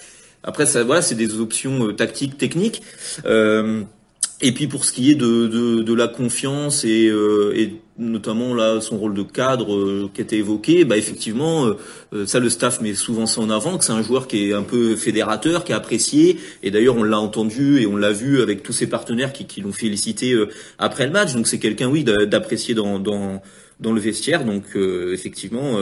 Après, 0.44 0.66
ça, 0.66 0.84
voilà, 0.84 1.02
c'est 1.02 1.16
des 1.16 1.40
options 1.40 1.94
tactiques, 1.94 2.38
techniques. 2.38 2.82
Euh, 4.42 4.46
et 4.46 4.52
puis 4.52 4.68
pour 4.68 4.86
ce 4.86 4.92
qui 4.92 5.12
est 5.12 5.16
de, 5.16 5.48
de, 5.48 5.82
de 5.82 5.94
la 5.94 6.08
confiance 6.08 6.84
et, 6.84 7.08
euh, 7.08 7.54
et, 7.56 7.76
notamment 7.98 8.54
là 8.54 8.82
son 8.82 8.98
rôle 8.98 9.14
de 9.14 9.24
cadre 9.24 9.74
euh, 9.74 10.10
qui 10.14 10.20
était 10.20 10.38
évoqué, 10.38 10.84
bah 10.84 10.98
effectivement 10.98 11.74
euh, 12.14 12.26
ça 12.26 12.40
le 12.40 12.50
staff 12.50 12.82
met 12.82 12.94
souvent 12.94 13.26
ça 13.26 13.40
en 13.40 13.50
avant 13.50 13.78
que 13.78 13.86
c'est 13.86 13.94
un 13.94 14.02
joueur 14.02 14.28
qui 14.28 14.50
est 14.50 14.54
un 14.54 14.64
peu 14.64 14.98
fédérateur, 14.98 15.64
qui 15.64 15.72
est 15.72 15.76
apprécié 15.76 16.38
et 16.64 16.72
d'ailleurs 16.72 16.98
on 16.98 17.04
l'a 17.04 17.20
entendu 17.20 17.80
et 17.80 17.88
on 17.88 17.96
l'a 17.96 18.12
vu 18.12 18.42
avec 18.42 18.64
tous 18.64 18.74
ses 18.74 18.88
partenaires 18.88 19.32
qui, 19.32 19.46
qui 19.46 19.62
l'ont 19.62 19.72
félicité 19.72 20.36
après 20.78 21.06
le 21.06 21.14
match. 21.14 21.34
Donc 21.34 21.48
c'est 21.48 21.60
quelqu'un 21.60 21.88
oui 21.88 22.04
d'apprécier 22.04 22.76
dans, 22.76 23.00
dans 23.00 23.42
dans 23.80 23.94
le 23.94 24.02
vestiaire. 24.02 24.44
Donc 24.44 24.76
effectivement 24.76 25.80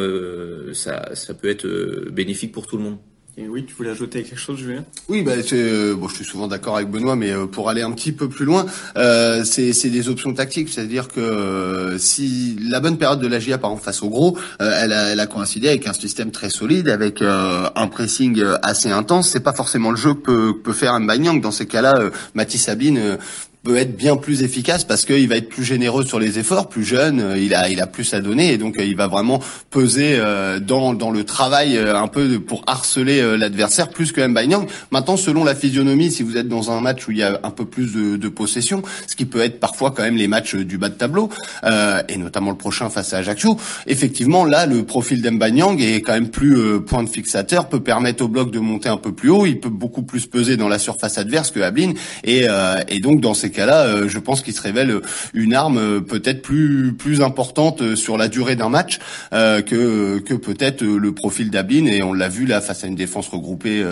ça 0.74 1.16
ça 1.16 1.34
peut 1.34 1.50
être 1.50 1.68
bénéfique 2.12 2.52
pour 2.52 2.68
tout 2.68 2.78
le 2.78 2.84
monde. 2.84 2.98
Oui, 3.36 3.66
tu 3.66 3.74
voulais 3.74 3.90
ajouter 3.90 4.22
quelque 4.22 4.40
chose, 4.40 4.60
Julien? 4.60 4.86
Oui, 5.10 5.24
bah, 5.24 5.32
euh, 5.54 5.96
bon, 5.96 6.08
je 6.08 6.16
suis 6.16 6.26
souvent 6.26 6.48
d'accord 6.48 6.76
avec 6.76 6.90
Benoît, 6.90 7.16
mais 7.16 7.32
euh, 7.32 7.48
pour 7.48 7.68
aller 7.68 7.82
un 7.82 7.92
petit 7.92 8.12
peu 8.12 8.30
plus 8.30 8.46
loin, 8.46 8.68
euh, 8.96 9.44
c'est 9.44 9.90
des 9.90 10.08
options 10.08 10.34
tactiques, 10.34 10.70
c'est-à-dire 10.70 11.08
que 11.08 11.20
euh, 11.20 11.98
si 11.98 12.56
la 12.62 12.80
bonne 12.80 12.98
période 13.00 13.20
de 13.20 13.28
la 13.28 13.40
GIA, 13.40 13.58
par 13.58 13.72
exemple, 13.72 13.86
face 13.86 14.04
au 14.04 14.10
gros, 14.10 14.38
elle 14.60 14.94
a, 14.94 15.10
elle, 15.10 15.20
a, 15.20 15.26
coïncidé 15.26 15.70
avec 15.70 15.88
un 15.88 15.94
système 15.94 16.30
très 16.30 16.52
solide, 16.52 16.90
avec 16.90 17.24
un 17.24 17.88
pressing 17.88 18.44
assez 18.62 18.92
intense, 18.92 19.30
c'est 19.30 19.40
pas 19.40 19.54
forcément 19.54 19.90
le 19.90 19.98
jeu 19.98 20.14
que 20.14 20.20
peut, 20.22 20.54
peut 20.64 20.74
faire 20.74 20.94
un 20.94 21.02
Banyang. 21.02 21.42
Dans 21.42 21.52
ces 21.52 21.66
cas-là, 21.66 22.12
Mathis 22.36 22.64
Sabine 22.64 23.18
peut 23.64 23.78
être 23.78 23.96
bien 23.96 24.18
plus 24.18 24.44
efficace 24.44 24.84
parce 24.84 25.06
qu'il 25.06 25.28
va 25.30 25.38
être 25.38 25.48
plus 25.48 25.64
généreux 25.64 26.04
sur 26.04 26.20
les 26.20 26.38
efforts, 26.38 26.68
plus 26.68 26.84
jeune, 26.84 27.22
euh, 27.22 27.38
il 27.38 27.56
a 27.56 27.70
il 27.70 27.80
a 27.80 27.88
plus 27.88 28.14
à 28.14 28.20
donner 28.20 28.52
et 28.52 28.58
donc 28.58 28.78
euh, 28.78 28.84
il 28.84 28.98
va 28.98 29.08
vraiment 29.08 29.40
peser 29.70 30.18
euh, 30.18 30.60
dans 30.60 30.94
dans 30.94 31.12
le 31.12 31.24
travail 31.24 31.78
un 31.78 32.08
peu 32.10 32.40
pour 32.42 32.64
harceler 32.68 33.38
l'adversaire 33.38 33.90
plus 33.90 34.12
que 34.12 34.26
Mbanyang. 34.26 34.68
Maintenant, 34.92 35.16
selon 35.16 35.46
la 35.46 35.56
physionomie, 35.56 36.12
si 36.12 36.24
vous 36.24 36.36
êtes 36.36 36.50
dans 36.50 36.72
un 36.72 36.82
match 36.82 37.08
où 37.08 37.12
il 37.12 37.20
y 37.20 37.24
a 37.24 37.40
un 37.44 37.52
peu 37.52 37.64
plus 37.66 37.94
de, 37.94 38.18
de 38.18 38.28
possession, 38.28 38.82
ce 39.08 39.16
qui 39.16 39.26
peut 39.26 39.40
être 39.40 39.62
parfois 39.62 39.92
quand 39.92 40.04
même 40.04 40.18
les 40.18 40.28
matchs 40.28 40.56
du 40.56 40.78
bas 40.78 40.90
de 40.90 40.96
tableau 40.96 41.30
et 41.64 42.18
notamment 42.18 42.52
le 42.52 42.58
prochain 42.58 42.90
face 42.90 43.14
à 43.14 43.18
Ajaccio, 43.18 43.58
effectivement 43.88 44.44
là 44.44 44.66
le 44.66 44.84
profil 44.84 45.22
d'Mbanyang 45.22 45.80
est 45.82 46.02
quand 46.02 46.14
même 46.14 46.30
plus 46.30 46.82
point 46.82 47.04
de 47.04 47.10
fixateur, 47.10 47.70
peut 47.70 47.82
permettre 47.82 48.24
au 48.24 48.28
bloc 48.28 48.52
de 48.52 48.60
monter 48.60 48.90
un 48.90 48.98
peu 48.98 49.14
plus 49.14 49.30
haut, 49.30 49.46
il 49.46 49.60
peut 49.60 49.70
beaucoup 49.70 50.04
plus 50.04 50.26
peser 50.28 50.58
dans 50.58 50.68
la 50.68 50.80
surface 50.80 51.18
adverse 51.18 51.52
que 51.52 51.62
Ablin 51.62 51.94
et 52.24 52.48
et 52.90 53.00
donc 53.00 53.22
dans 53.22 53.34
ces 53.34 53.53
cas-là, 53.54 53.86
euh, 53.86 54.10
je 54.10 54.20
pense 54.20 54.42
qu'il 54.42 54.54
se 54.54 54.62
révèle 54.62 55.00
une 55.34 55.54
arme 55.54 55.78
euh, 55.78 56.00
peut-être 56.02 56.42
plus 56.42 56.94
plus 56.94 57.22
importante 57.22 57.82
euh, 57.82 57.96
sur 57.96 58.18
la 58.18 58.28
durée 58.28 58.56
d'un 58.56 58.70
match 58.70 59.00
que 59.32 60.20
que 60.20 60.34
peut-être 60.34 60.84
le 60.84 61.12
profil 61.14 61.50
d'Ablin. 61.50 61.86
Et 61.86 62.04
on 62.04 62.14
l'a 62.14 62.30
vu 62.30 62.46
là 62.46 62.62
face 62.62 62.84
à 62.84 62.88
une 62.88 62.96
défense 62.96 63.30
regroupée. 63.30 63.84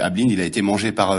Ablin, 0.00 0.26
il 0.30 0.40
a 0.40 0.44
été 0.44 0.62
mangé 0.62 0.92
par 0.92 1.12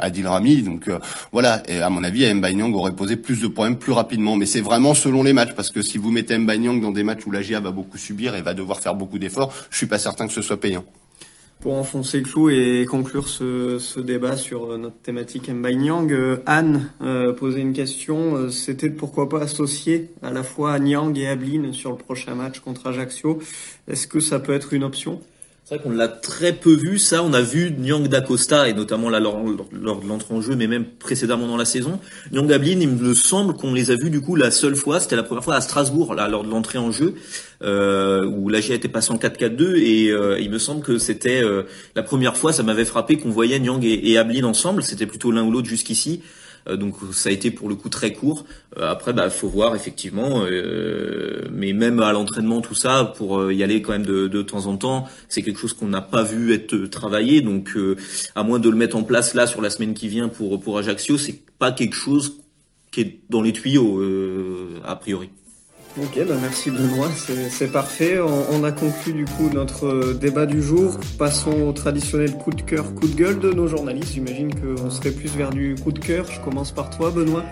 Adil 0.00 0.26
Rami. 0.26 0.62
Donc 0.62 0.88
voilà. 1.32 1.62
Et 1.68 1.80
à 1.80 1.90
mon 1.90 2.04
avis, 2.04 2.32
Mbanyang 2.32 2.74
aurait 2.74 2.92
posé 2.92 3.16
plus 3.16 3.40
de 3.40 3.48
problèmes 3.48 3.76
plus 3.76 3.92
rapidement. 3.92 4.36
Mais 4.36 4.46
c'est 4.46 4.60
vraiment 4.60 4.94
selon 4.94 5.22
les 5.22 5.32
matchs, 5.32 5.54
parce 5.54 5.70
que 5.70 5.82
si 5.82 5.98
vous 5.98 6.10
mettez 6.10 6.38
Mbanyang 6.38 6.80
dans 6.80 6.92
des 6.92 7.02
matchs 7.02 7.26
où 7.26 7.30
la 7.30 7.42
GIA 7.42 7.60
va 7.60 7.70
beaucoup 7.70 7.98
subir 7.98 8.34
et 8.34 8.42
va 8.42 8.54
devoir 8.54 8.80
faire 8.80 8.94
beaucoup 8.94 9.18
d'efforts, 9.18 9.52
je 9.70 9.76
suis 9.76 9.86
pas 9.86 9.98
certain 9.98 10.26
que 10.26 10.32
ce 10.32 10.42
soit 10.42 10.60
payant. 10.60 10.84
Pour 11.60 11.74
enfoncer 11.74 12.18
le 12.18 12.24
clou 12.24 12.50
et 12.50 12.86
conclure 12.88 13.26
ce, 13.26 13.98
débat 13.98 14.36
sur 14.36 14.70
euh, 14.70 14.78
notre 14.78 14.98
thématique 14.98 15.48
Nyang, 15.48 16.12
euh, 16.12 16.36
Anne 16.46 16.92
euh, 17.02 17.32
posait 17.32 17.60
une 17.60 17.72
question, 17.72 18.36
euh, 18.36 18.48
c'était 18.48 18.90
pourquoi 18.90 19.28
pas 19.28 19.40
associer 19.40 20.10
à 20.22 20.30
la 20.30 20.44
fois 20.44 20.78
Nyang 20.78 21.18
et 21.18 21.26
Ablin 21.26 21.72
sur 21.72 21.90
le 21.90 21.96
prochain 21.96 22.36
match 22.36 22.60
contre 22.60 22.86
Ajaccio. 22.86 23.40
Est-ce 23.88 24.06
que 24.06 24.20
ça 24.20 24.38
peut 24.38 24.52
être 24.52 24.72
une 24.72 24.84
option? 24.84 25.20
C'est 25.68 25.74
vrai 25.74 25.84
qu'on 25.84 25.94
l'a 25.94 26.08
très 26.08 26.54
peu 26.54 26.72
vu, 26.72 26.98
ça. 26.98 27.22
On 27.22 27.34
a 27.34 27.42
vu 27.42 27.70
Nyang 27.70 28.08
d'Acosta, 28.08 28.70
et 28.70 28.72
notamment 28.72 29.10
là, 29.10 29.20
lors, 29.20 29.44
de 29.44 30.08
l'entrée 30.08 30.34
en 30.34 30.40
jeu, 30.40 30.56
mais 30.56 30.66
même 30.66 30.86
précédemment 30.86 31.46
dans 31.46 31.58
la 31.58 31.66
saison. 31.66 32.00
Nyang 32.32 32.50
Ablin, 32.50 32.80
il 32.80 32.88
me 32.88 33.12
semble 33.12 33.52
qu'on 33.52 33.74
les 33.74 33.90
a 33.90 33.94
vus 33.94 34.08
du 34.08 34.22
coup 34.22 34.34
la 34.34 34.50
seule 34.50 34.76
fois, 34.76 34.98
c'était 34.98 35.16
la 35.16 35.24
première 35.24 35.44
fois 35.44 35.56
à 35.56 35.60
Strasbourg, 35.60 36.14
là, 36.14 36.26
lors 36.26 36.42
de 36.42 36.48
l'entrée 36.48 36.78
en 36.78 36.90
jeu, 36.90 37.16
euh, 37.62 38.24
où 38.24 38.48
la 38.48 38.62
GIA 38.62 38.76
était 38.76 38.88
passée 38.88 39.12
en 39.12 39.18
4-4-2, 39.18 39.76
et 39.76 40.10
euh, 40.10 40.40
il 40.40 40.50
me 40.50 40.58
semble 40.58 40.82
que 40.82 40.96
c'était 40.96 41.44
euh, 41.44 41.64
la 41.94 42.02
première 42.02 42.38
fois, 42.38 42.54
ça 42.54 42.62
m'avait 42.62 42.86
frappé 42.86 43.18
qu'on 43.18 43.28
voyait 43.28 43.60
Nyang 43.60 43.84
et, 43.84 44.10
et 44.10 44.16
Ablin 44.16 44.44
ensemble. 44.44 44.82
C'était 44.82 45.04
plutôt 45.04 45.32
l'un 45.32 45.42
ou 45.42 45.50
l'autre 45.50 45.68
jusqu'ici. 45.68 46.22
Euh, 46.68 46.76
donc 46.76 46.94
ça 47.12 47.28
a 47.28 47.32
été 47.32 47.50
pour 47.50 47.68
le 47.68 47.74
coup 47.74 47.88
très 47.88 48.12
court. 48.12 48.44
Euh, 48.76 48.90
après, 48.90 49.12
bah 49.12 49.30
faut 49.30 49.48
voir 49.48 49.74
effectivement, 49.74 50.44
euh, 50.44 51.42
mais 51.52 51.72
même 51.72 52.00
à 52.00 52.12
l'entraînement 52.12 52.60
tout 52.60 52.74
ça, 52.74 53.12
pour 53.16 53.50
y 53.50 53.62
aller 53.62 53.82
quand 53.82 53.92
même 53.92 54.06
de, 54.06 54.28
de 54.28 54.42
temps 54.42 54.66
en 54.66 54.76
temps, 54.76 55.08
c'est 55.28 55.42
quelque 55.42 55.58
chose 55.58 55.72
qu'on 55.72 55.88
n'a 55.88 56.00
pas 56.00 56.22
vu 56.22 56.52
être 56.52 56.76
travaillé. 56.86 57.40
Donc 57.40 57.76
à 58.34 58.42
moins 58.42 58.58
de 58.58 58.68
le 58.68 58.76
mettre 58.76 58.96
en 58.96 59.02
place 59.02 59.34
là 59.34 59.46
sur 59.46 59.60
la 59.60 59.70
semaine 59.70 59.94
qui 59.94 60.08
vient 60.08 60.28
pour 60.28 60.60
pour 60.60 60.78
Ajaccio, 60.78 61.18
c'est 61.18 61.40
pas 61.58 61.72
quelque 61.72 61.94
chose 61.94 62.40
qui 62.90 63.00
est 63.00 63.20
dans 63.28 63.42
les 63.42 63.52
tuyaux 63.52 64.02
a 64.84 64.96
priori. 64.96 65.30
Ok, 66.00 66.24
bah 66.28 66.34
merci 66.40 66.70
Benoît, 66.70 67.10
c'est 67.50 67.72
parfait. 67.72 68.18
On, 68.20 68.62
a 68.62 68.70
conclu 68.70 69.12
du 69.12 69.24
coup 69.24 69.50
notre 69.52 69.86
euh, 69.86 70.14
débat 70.14 70.46
du 70.46 70.62
jour. 70.62 71.00
Passons 71.18 71.62
au 71.62 71.72
traditionnel 71.72 72.32
coup 72.32 72.52
de 72.52 72.62
cœur, 72.62 72.94
coup 72.94 73.08
de 73.08 73.16
gueule 73.16 73.40
de 73.40 73.52
nos 73.52 73.66
journalistes. 73.66 74.14
J'imagine 74.14 74.54
qu'on 74.54 74.90
serait 74.90 75.10
plus 75.10 75.28
vers 75.28 75.50
du 75.50 75.74
coup 75.74 75.90
de 75.90 75.98
cœur. 75.98 76.26
Je 76.30 76.40
commence 76.40 76.70
par 76.70 76.96
toi, 76.96 77.10
Benoît. 77.10 77.44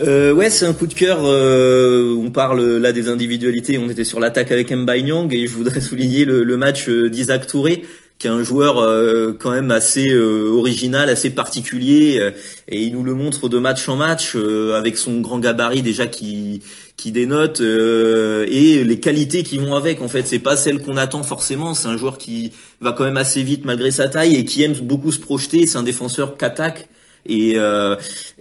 Euh, 0.00 0.32
ouais, 0.32 0.50
c'est 0.50 0.66
un 0.66 0.72
coup 0.72 0.88
de 0.88 0.94
cœur. 0.94 1.20
Euh, 1.22 2.16
on 2.16 2.30
parle 2.30 2.78
là 2.78 2.92
des 2.92 3.08
individualités. 3.08 3.78
On 3.78 3.88
était 3.88 4.04
sur 4.04 4.18
l'attaque 4.18 4.50
avec 4.50 4.72
Nyang 4.72 5.32
et 5.32 5.46
je 5.46 5.54
voudrais 5.54 5.80
souligner 5.82 6.24
le, 6.24 6.42
le 6.42 6.56
match 6.56 6.88
euh, 6.88 7.08
d'Isaac 7.08 7.46
Touré 7.46 7.84
qui 8.22 8.28
est 8.28 8.30
un 8.30 8.44
joueur 8.44 8.78
euh, 8.78 9.36
quand 9.36 9.50
même 9.50 9.72
assez 9.72 10.10
euh, 10.10 10.48
original, 10.52 11.10
assez 11.10 11.30
particulier, 11.30 12.20
euh, 12.20 12.30
et 12.68 12.80
il 12.80 12.92
nous 12.92 13.02
le 13.02 13.14
montre 13.14 13.48
de 13.48 13.58
match 13.58 13.88
en 13.88 13.96
match 13.96 14.36
avec 14.36 14.96
son 14.96 15.20
grand 15.20 15.40
gabarit 15.40 15.82
déjà 15.82 16.06
qui 16.06 16.62
qui 16.96 17.10
dénote 17.10 17.60
et 17.60 18.84
les 18.84 19.00
qualités 19.00 19.42
qui 19.42 19.58
vont 19.58 19.74
avec. 19.74 20.00
En 20.02 20.08
fait, 20.08 20.24
c'est 20.24 20.38
pas 20.38 20.56
celle 20.56 20.80
qu'on 20.80 20.96
attend 20.96 21.24
forcément. 21.24 21.74
C'est 21.74 21.88
un 21.88 21.96
joueur 21.96 22.16
qui 22.16 22.52
va 22.80 22.92
quand 22.92 23.02
même 23.02 23.16
assez 23.16 23.42
vite 23.42 23.64
malgré 23.64 23.90
sa 23.90 24.08
taille 24.08 24.36
et 24.36 24.44
qui 24.44 24.62
aime 24.62 24.74
beaucoup 24.74 25.10
se 25.10 25.18
projeter. 25.18 25.66
C'est 25.66 25.78
un 25.78 25.82
défenseur 25.82 26.36
qu'attaque 26.36 26.88
et, 27.26 27.54
euh, 27.56 27.96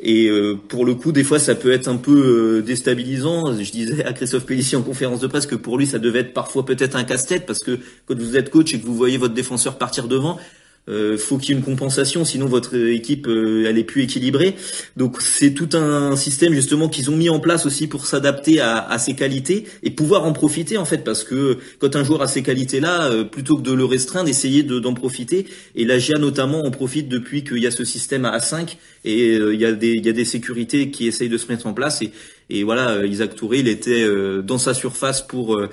euh, 0.06 0.56
pour 0.67 0.86
le 0.86 0.96
coup, 0.96 1.12
des 1.12 1.24
fois, 1.24 1.39
ça 1.39 1.56
peut 1.56 1.72
être 1.72 1.88
un 1.88 1.98
peu 1.98 2.58
euh, 2.58 2.62
déstabilisant. 2.62 3.54
Je 3.62 3.72
disais 3.72 4.04
à 4.06 4.13
Christophe 4.13 4.46
Pellissier 4.46 4.78
en 4.78 4.82
conférence 4.82 5.20
de 5.20 5.28
presse 5.28 5.46
que 5.46 5.56
pour 5.56 5.78
lui, 5.78 5.86
ça 5.86 6.00
devait 6.00 6.20
être 6.20 6.34
parfois 6.34 6.65
peut-être 6.65 6.96
un 6.96 7.04
casse-tête 7.04 7.46
parce 7.46 7.60
que 7.60 7.80
quand 8.06 8.17
vous 8.17 8.38
êtes 8.38 8.50
coach 8.50 8.74
et 8.74 8.80
que 8.80 8.86
vous 8.86 8.96
voyez 8.96 9.17
votre 9.17 9.34
défenseur 9.34 9.78
partir 9.78 10.08
devant, 10.08 10.39
euh, 10.89 11.17
faut 11.17 11.38
qu'il 11.38 11.50
y 11.50 11.54
ait 11.54 11.60
une 11.60 11.65
compensation, 11.65 12.26
sinon 12.26 12.48
votre 12.48 12.76
équipe 12.76 13.28
euh, 13.28 13.65
elle 13.67 13.78
est 13.78 13.84
plus 13.84 14.04
équilibrée. 14.04 14.56
Donc 14.98 15.22
c'est 15.22 15.52
tout 15.52 15.70
un 15.74 16.15
système 16.15 16.54
justement 16.54 16.89
qu'ils 16.89 17.12
ont 17.12 17.15
mis 17.15 17.30
en 17.30 17.39
place 17.39 17.65
aussi 17.65 17.88
pour 17.88 18.06
s'adapter 18.06 18.60
à, 18.60 18.78
à, 18.78 18.98
ses 18.98 19.13
qualités 19.13 19.65
et 19.84 19.91
pouvoir 19.91 20.26
en 20.26 20.34
profiter 20.34 20.78
en 20.78 20.86
fait, 20.86 21.04
parce 21.04 21.24
que 21.24 21.60
quand 21.80 21.96
un 21.96 22.04
joueur 22.04 22.22
a 22.22 22.28
ces 22.28 22.41
qualités-là, 22.41 23.12
euh, 23.12 23.24
plutôt 23.24 23.58
que 23.58 23.62
de 23.62 23.74
le 23.74 23.86
restreindre, 23.86 24.30
essayer 24.30 24.63
d'en 24.63 24.94
profiter. 24.94 25.46
Et 25.76 25.86
la 25.86 26.00
GIA 26.00 26.17
notamment 26.17 26.65
en 26.65 26.72
profite 26.72 27.08
depuis 27.08 27.44
qu'il 27.44 27.60
y 27.60 27.67
a 27.67 27.72
ce 27.72 27.86
système 27.86 28.26
à 28.26 28.39
5 28.39 28.78
et 29.04 29.36
euh, 29.36 29.54
il 29.54 29.62
y 29.62 29.65
a 29.65 29.72
des 29.72 29.96
y 29.96 30.10
a 30.10 30.13
des 30.13 30.26
sécurités 30.26 30.91
qui 30.91 31.08
essayent 31.08 31.30
de 31.30 31.38
se 31.38 31.48
mettre 31.48 31.67
en 31.67 31.74
place 31.74 32.02
et 32.02 32.12
et 32.52 32.64
voilà, 32.64 32.90
euh, 32.90 33.08
Isaac 33.08 33.36
Touré, 33.36 33.60
il 33.60 33.70
était 33.70 34.04
euh, 34.04 34.42
dans 34.42 34.58
sa 34.58 34.74
surface 34.74 35.22
pour 35.22 35.56
euh, 35.56 35.70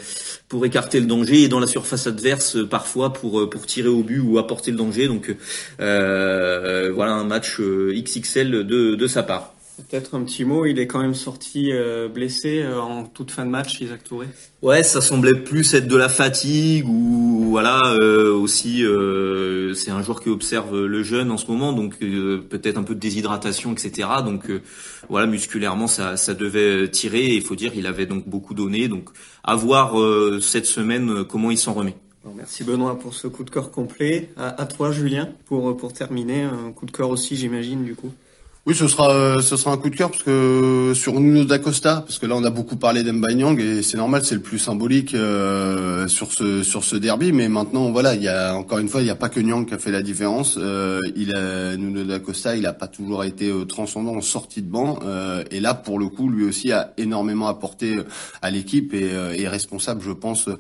pour 0.49 0.65
écarter 0.65 1.01
le 1.01 1.07
danger 1.07 1.43
et 1.43 1.49
dans 1.49 1.59
la 1.59 1.67
surface 1.67 2.07
adverse 2.07 2.57
parfois 2.71 3.13
pour 3.13 3.51
pour 3.51 3.67
tirer 3.67 3.89
au 3.89 4.05
but 4.05 4.21
ou 4.21 4.39
apporter 4.39 4.71
le 4.71 4.77
danger. 4.77 5.09
Donc 5.09 5.35
voilà 5.79 7.13
un 7.13 7.25
match 7.25 7.61
XXL 7.61 8.65
de 8.65 8.95
de 8.95 9.07
sa 9.07 9.25
part. 9.25 9.58
Peut-être 9.79 10.17
un 10.17 10.25
petit 10.25 10.45
mot, 10.45 10.67
il 10.67 10.81
est 10.81 10.89
quand 10.89 10.99
même 10.99 11.15
sorti 11.15 11.71
euh, 11.73 12.09
blessé 12.09 12.63
euh, 12.63 12.81
en 12.81 13.05
toute 13.05 13.31
fin 13.31 13.47
de 13.47 13.51
match, 13.51 13.81
Isaac 13.81 14.03
Touré. 14.03 14.27
Ouais, 14.61 14.83
ça 14.83 15.01
semblait 15.01 15.35
plus 15.35 15.73
être 15.73 15.87
de 15.87 15.97
la 15.97 16.09
fatigue 16.09 16.89
ou 16.89 17.47
voilà 17.49 17.95
euh, 18.03 18.33
aussi 18.33 18.83
c'est 19.77 19.93
un 19.93 20.03
joueur 20.03 20.21
qui 20.21 20.31
observe 20.31 20.85
le 20.85 21.03
jeune 21.05 21.31
en 21.31 21.37
ce 21.37 21.47
moment, 21.47 21.73
donc 21.73 21.99
peut-être 21.99 22.77
un 22.77 22.83
peu 22.83 22.97
de 22.97 23.01
déshydratation, 23.01 23.73
etc. 23.73 24.09
Donc 24.25 24.51
voilà, 25.09 25.27
musculairement 25.29 25.87
ça, 25.87 26.17
ça 26.17 26.35
devait 26.35 26.91
tirer. 26.91 27.35
Il 27.35 27.43
faut 27.43 27.55
dire, 27.55 27.73
il 27.77 27.87
avait 27.87 28.07
donc 28.07 28.29
beaucoup 28.29 28.55
donné. 28.55 28.89
Donc 28.89 29.11
à 29.45 29.55
voir 29.55 29.95
cette 30.41 30.67
semaine 30.67 31.25
comment 31.25 31.53
il 31.53 31.59
s'en 31.59 31.73
remet. 31.73 31.95
merci 32.35 32.65
Benoît 32.65 32.99
pour 32.99 33.15
ce 33.15 33.29
coup 33.29 33.45
de 33.45 33.51
cœur 33.51 33.71
complet. 33.71 34.31
À, 34.37 34.61
à 34.61 34.67
toi 34.67 34.91
Julien 34.91 35.29
pour 35.47 35.77
pour 35.77 35.93
terminer 35.93 36.43
un 36.43 36.73
coup 36.73 36.87
de 36.87 36.91
cœur 36.91 37.11
aussi 37.11 37.37
j'imagine 37.37 37.85
du 37.85 37.95
coup. 37.95 38.13
Oui, 38.69 38.75
ce 38.75 38.87
sera 38.87 39.11
euh, 39.11 39.41
ce 39.41 39.57
sera 39.57 39.73
un 39.73 39.79
coup 39.79 39.89
de 39.89 39.97
cœur 39.97 40.11
parce 40.11 40.23
que 40.23 40.93
sur 40.95 41.19
Nuno 41.21 41.45
d'Acosta, 41.45 42.03
parce 42.03 42.19
que 42.19 42.27
là 42.27 42.35
on 42.37 42.45
a 42.45 42.51
beaucoup 42.51 42.77
parlé 42.77 43.03
d'Embanyang 43.03 43.59
et 43.59 43.83
c'est 43.83 43.97
normal, 43.97 44.27
c'est 44.27 44.35
le 44.35 44.43
plus 44.43 44.59
symbolique 44.59 45.15
euh, 45.15 46.07
sur 46.07 46.33
ce 46.33 46.63
sur 46.63 46.85
ce 46.85 46.95
derby. 46.97 47.33
Mais 47.33 47.49
maintenant, 47.49 47.91
voilà, 47.91 48.15
il 48.15 48.23
y 48.23 48.29
a 48.29 48.55
encore 48.55 48.77
une 48.77 48.91
fois, 48.91 49.01
il 49.01 49.05
n'y 49.05 49.11
a 49.11 49.15
pas 49.15 49.31
que 49.31 49.41
Nyang 49.41 49.65
qui 49.65 49.73
a 49.73 49.79
fait 49.79 49.91
la 49.91 50.03
différence. 50.03 50.59
Euh, 50.61 51.01
il 51.17 51.35
a 51.35 51.79
Nuno 51.79 52.05
d'Acosta, 52.05 52.57
il 52.57 52.67
a 52.67 52.75
pas 52.75 52.89
toujours 52.89 53.25
été 53.25 53.49
euh, 53.49 53.65
transcendant 53.65 54.15
en 54.15 54.21
sortie 54.21 54.61
de 54.61 54.71
banc 54.71 54.99
et 55.51 55.61
là 55.61 55.73
pour 55.73 55.99
le 55.99 56.09
coup, 56.09 56.29
lui 56.29 56.45
aussi 56.45 56.71
a 56.71 56.93
énormément 56.99 57.49
apporté 57.49 57.97
à 58.43 58.51
l'équipe 58.51 58.93
et 58.93 59.13
est 59.13 59.49
responsable, 59.49 60.03
je 60.05 60.11
pense, 60.11 60.51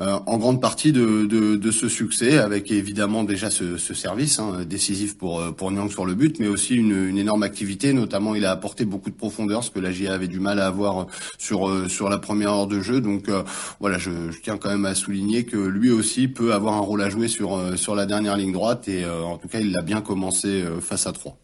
en 0.00 0.36
grande 0.36 0.60
partie 0.60 0.92
de, 0.92 1.24
de, 1.24 1.56
de 1.56 1.70
ce 1.70 1.88
succès, 1.88 2.36
avec 2.36 2.70
évidemment 2.70 3.24
déjà 3.24 3.48
ce, 3.48 3.78
ce 3.78 3.94
service 3.94 4.38
hein, 4.40 4.64
décisif 4.68 5.16
pour 5.16 5.42
pour 5.56 5.70
Nyang 5.70 5.90
sur 5.90 6.04
le 6.04 6.14
but, 6.14 6.38
mais 6.38 6.48
aussi 6.48 6.74
une, 6.74 7.08
une 7.08 7.16
énorme 7.16 7.45
activité. 7.46 7.94
Notamment, 7.94 8.34
il 8.34 8.44
a 8.44 8.50
apporté 8.50 8.84
beaucoup 8.84 9.08
de 9.08 9.14
profondeur, 9.14 9.64
ce 9.64 9.70
que 9.70 9.80
la 9.80 9.90
GIA 9.90 10.12
avait 10.12 10.28
du 10.28 10.40
mal 10.40 10.60
à 10.60 10.66
avoir 10.66 11.00
euh, 11.00 11.04
sur 11.38 11.68
euh, 11.68 11.88
sur 11.88 12.10
la 12.10 12.18
première 12.18 12.52
heure 12.52 12.66
de 12.66 12.80
jeu. 12.80 13.00
Donc 13.00 13.30
euh, 13.30 13.42
voilà, 13.80 13.96
je, 13.96 14.10
tiens 14.42 14.58
quand 14.58 14.68
même 14.68 14.84
à 14.84 14.94
souligner 14.94 15.44
que 15.44 15.56
lui 15.56 15.90
aussi 15.90 16.28
peut 16.28 16.52
avoir 16.52 16.74
un 16.74 16.80
rôle 16.80 17.02
à 17.02 17.08
jouer 17.08 17.28
sur 17.28 17.78
sur 17.78 17.94
la 17.94 18.04
dernière 18.04 18.36
ligne 18.36 18.52
droite 18.52 18.88
et 18.88 19.06
en 19.06 19.38
tout 19.38 19.48
cas, 19.48 19.60
il 19.60 19.72
l'a 19.72 19.82
bien 19.82 20.02
commencé 20.02 20.62
face 20.80 21.06
à 21.06 21.12
trois. 21.12 21.38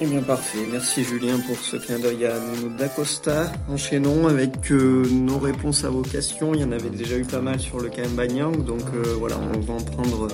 Eh 0.00 0.06
bien 0.06 0.22
parfait, 0.22 0.60
merci 0.70 1.02
Julien 1.02 1.40
pour 1.40 1.56
ce 1.56 1.76
clin 1.76 1.98
d'œil 1.98 2.24
à 2.24 2.38
Nuno 2.38 2.68
D'Acosta. 2.78 3.50
Enchaînons 3.68 4.28
avec 4.28 4.70
euh, 4.70 5.04
nos 5.10 5.40
réponses 5.40 5.82
à 5.82 5.90
vos 5.90 6.02
questions. 6.02 6.54
Il 6.54 6.60
y 6.60 6.64
en 6.64 6.70
avait 6.70 6.90
déjà 6.90 7.18
eu 7.18 7.24
pas 7.24 7.40
mal 7.40 7.58
sur 7.58 7.80
le 7.80 7.88
KM 7.88 8.14
Banyang, 8.14 8.64
donc 8.64 8.82
euh, 8.94 9.14
voilà, 9.18 9.40
on 9.56 9.58
va 9.58 9.74
en 9.74 9.80
prendre 9.80 10.28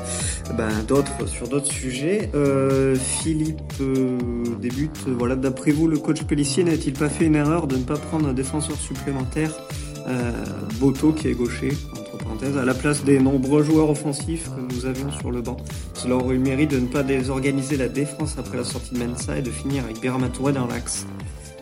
ben, 0.54 0.68
d'autres 0.86 1.26
sur 1.26 1.48
d'autres 1.48 1.72
sujets. 1.72 2.28
Euh, 2.34 2.94
Philippe 2.94 3.62
débute, 4.60 4.98
voilà, 5.06 5.34
d'après 5.34 5.70
vous, 5.70 5.88
le 5.88 5.96
coach 5.96 6.24
Pellissier 6.24 6.62
n'a-t-il 6.64 6.92
pas 6.92 7.08
fait 7.08 7.24
une 7.24 7.36
erreur 7.36 7.66
de 7.66 7.78
ne 7.78 7.84
pas 7.84 7.96
prendre 7.96 8.28
un 8.28 8.34
défenseur 8.34 8.76
supplémentaire 8.76 9.50
Boto 10.78 11.12
qui 11.12 11.28
est 11.28 11.32
gaucher 11.32 11.70
à 12.58 12.64
la 12.64 12.74
place 12.74 13.04
des 13.04 13.18
nombreux 13.18 13.62
joueurs 13.62 13.90
offensifs 13.90 14.48
que 14.50 14.74
nous 14.74 14.86
avions 14.86 15.10
sur 15.12 15.30
le 15.30 15.40
banc. 15.40 15.56
Cela 15.94 16.16
aurait 16.16 16.34
eu 16.34 16.38
le 16.38 16.44
mérite 16.44 16.70
de 16.70 16.78
ne 16.78 16.86
pas 16.86 17.02
désorganiser 17.02 17.76
la 17.76 17.88
défense 17.88 18.36
après 18.38 18.56
la 18.56 18.64
sortie 18.64 18.94
de 18.94 18.98
Mensa 18.98 19.38
et 19.38 19.42
de 19.42 19.50
finir 19.50 19.84
avec 19.84 20.00
Birama 20.00 20.28
dans 20.28 20.66
l'axe. 20.66 21.06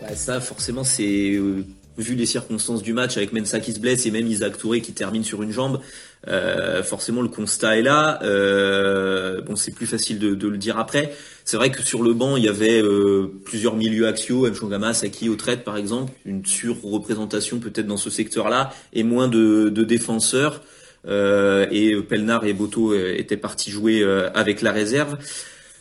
Bah 0.00 0.14
ça, 0.14 0.40
forcément, 0.40 0.84
c'est 0.84 1.34
euh, 1.34 1.64
vu 1.98 2.14
les 2.14 2.26
circonstances 2.26 2.82
du 2.82 2.92
match 2.92 3.16
avec 3.16 3.32
Mensa 3.32 3.60
qui 3.60 3.72
se 3.72 3.80
blesse 3.80 4.06
et 4.06 4.10
même 4.10 4.26
Isaac 4.26 4.58
Touré 4.58 4.80
qui 4.80 4.92
termine 4.92 5.24
sur 5.24 5.42
une 5.42 5.52
jambe. 5.52 5.80
Euh, 6.28 6.82
forcément, 6.82 7.20
le 7.20 7.28
constat 7.28 7.78
est 7.78 7.82
là. 7.82 8.20
Euh, 8.22 9.40
bon, 9.42 9.56
c'est 9.56 9.74
plus 9.74 9.86
facile 9.86 10.18
de, 10.18 10.34
de, 10.34 10.48
le 10.48 10.56
dire 10.56 10.78
après. 10.78 11.12
C'est 11.44 11.56
vrai 11.56 11.70
que 11.70 11.82
sur 11.82 12.02
le 12.02 12.14
banc, 12.14 12.36
il 12.36 12.44
y 12.44 12.48
avait 12.48 12.80
euh, 12.80 13.32
plusieurs 13.44 13.74
milieux 13.74 14.06
axiaux, 14.06 14.48
Mchongama, 14.48 14.94
Saki, 14.94 15.28
Autrette 15.28 15.64
par 15.64 15.76
exemple, 15.76 16.12
une 16.24 16.46
surreprésentation 16.46 17.58
peut-être 17.58 17.86
dans 17.86 17.96
ce 17.96 18.10
secteur-là, 18.10 18.72
et 18.92 19.02
moins 19.02 19.28
de, 19.28 19.68
de 19.68 19.84
défenseurs. 19.84 20.62
Euh, 21.08 21.66
et 21.72 22.00
Pelnar 22.02 22.44
et 22.44 22.52
Boto 22.52 22.92
euh, 22.92 23.18
étaient 23.18 23.36
partis 23.36 23.70
jouer 23.70 24.04
avec 24.34 24.62
la 24.62 24.70
réserve. 24.70 25.18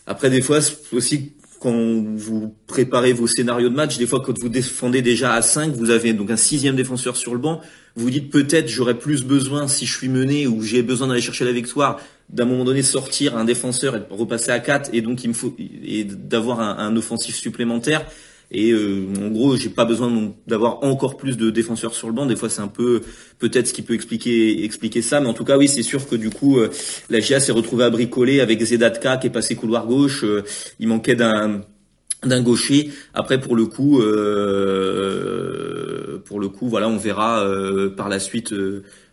Après, 0.07 0.31
des 0.31 0.41
fois, 0.41 0.59
aussi 0.91 1.33
quand 1.59 1.71
vous 1.71 2.55
préparez 2.65 3.13
vos 3.13 3.27
scénarios 3.27 3.69
de 3.69 3.75
match, 3.75 3.99
des 3.99 4.07
fois 4.07 4.19
quand 4.25 4.35
vous 4.39 4.49
défendez 4.49 5.03
déjà 5.03 5.33
à 5.33 5.43
5, 5.43 5.73
vous 5.73 5.91
avez 5.91 6.13
donc 6.13 6.31
un 6.31 6.37
sixième 6.37 6.75
défenseur 6.75 7.15
sur 7.15 7.33
le 7.33 7.39
banc, 7.39 7.61
vous 7.95 8.09
dites 8.09 8.29
peut-être 8.29 8.67
j'aurais 8.67 8.97
plus 8.97 9.23
besoin 9.23 9.67
si 9.67 9.85
je 9.85 9.95
suis 9.95 10.09
mené 10.09 10.47
ou 10.47 10.61
j'ai 10.61 10.81
besoin 10.81 11.07
d'aller 11.07 11.21
chercher 11.21 11.45
la 11.45 11.51
victoire, 11.51 11.99
d'un 12.29 12.45
moment 12.45 12.63
donné 12.63 12.81
sortir 12.81 13.37
un 13.37 13.45
défenseur 13.45 13.95
et 13.95 14.01
repasser 14.09 14.51
à 14.51 14.59
4 14.59 14.91
et 14.93 15.01
donc 15.01 15.23
il 15.23 15.29
me 15.29 15.33
faut 15.33 15.55
et 15.57 16.03
d'avoir 16.05 16.61
un, 16.61 16.77
un 16.77 16.95
offensif 16.95 17.35
supplémentaire. 17.35 18.05
Et 18.51 18.71
euh, 18.71 19.07
en 19.21 19.29
gros, 19.29 19.55
j'ai 19.55 19.69
pas 19.69 19.85
besoin 19.85 20.33
d'avoir 20.45 20.83
encore 20.83 21.15
plus 21.15 21.37
de 21.37 21.49
défenseurs 21.49 21.95
sur 21.95 22.07
le 22.07 22.13
banc. 22.13 22.25
Des 22.25 22.35
fois, 22.35 22.49
c'est 22.49 22.61
un 22.61 22.67
peu 22.67 23.01
peut-être 23.39 23.67
ce 23.67 23.73
qui 23.73 23.81
peut 23.81 23.93
expliquer 23.93 24.65
expliquer 24.65 25.01
ça, 25.01 25.21
mais 25.21 25.27
en 25.27 25.33
tout 25.33 25.45
cas, 25.45 25.57
oui, 25.57 25.69
c'est 25.69 25.83
sûr 25.83 26.07
que 26.07 26.17
du 26.17 26.29
coup, 26.29 26.59
euh, 26.59 26.69
la 27.09 27.21
GIA 27.21 27.39
s'est 27.39 27.53
retrouvée 27.53 27.85
à 27.85 27.89
bricoler 27.89 28.41
avec 28.41 28.61
Zedatka 28.61 29.15
qui 29.17 29.27
est 29.27 29.31
passé 29.31 29.55
couloir 29.55 29.87
gauche. 29.87 30.25
Euh, 30.25 30.43
il 30.79 30.89
manquait 30.89 31.15
d'un 31.15 31.61
d'un 32.23 32.41
gaucher. 32.43 32.91
Après, 33.13 33.39
pour 33.39 33.55
le 33.55 33.65
coup, 33.65 33.99
pour 36.31 36.39
le 36.39 36.47
coup, 36.47 36.69
voilà, 36.69 36.87
on 36.87 36.95
verra 36.95 37.45
par 37.97 38.07
la 38.07 38.19
suite 38.19 38.53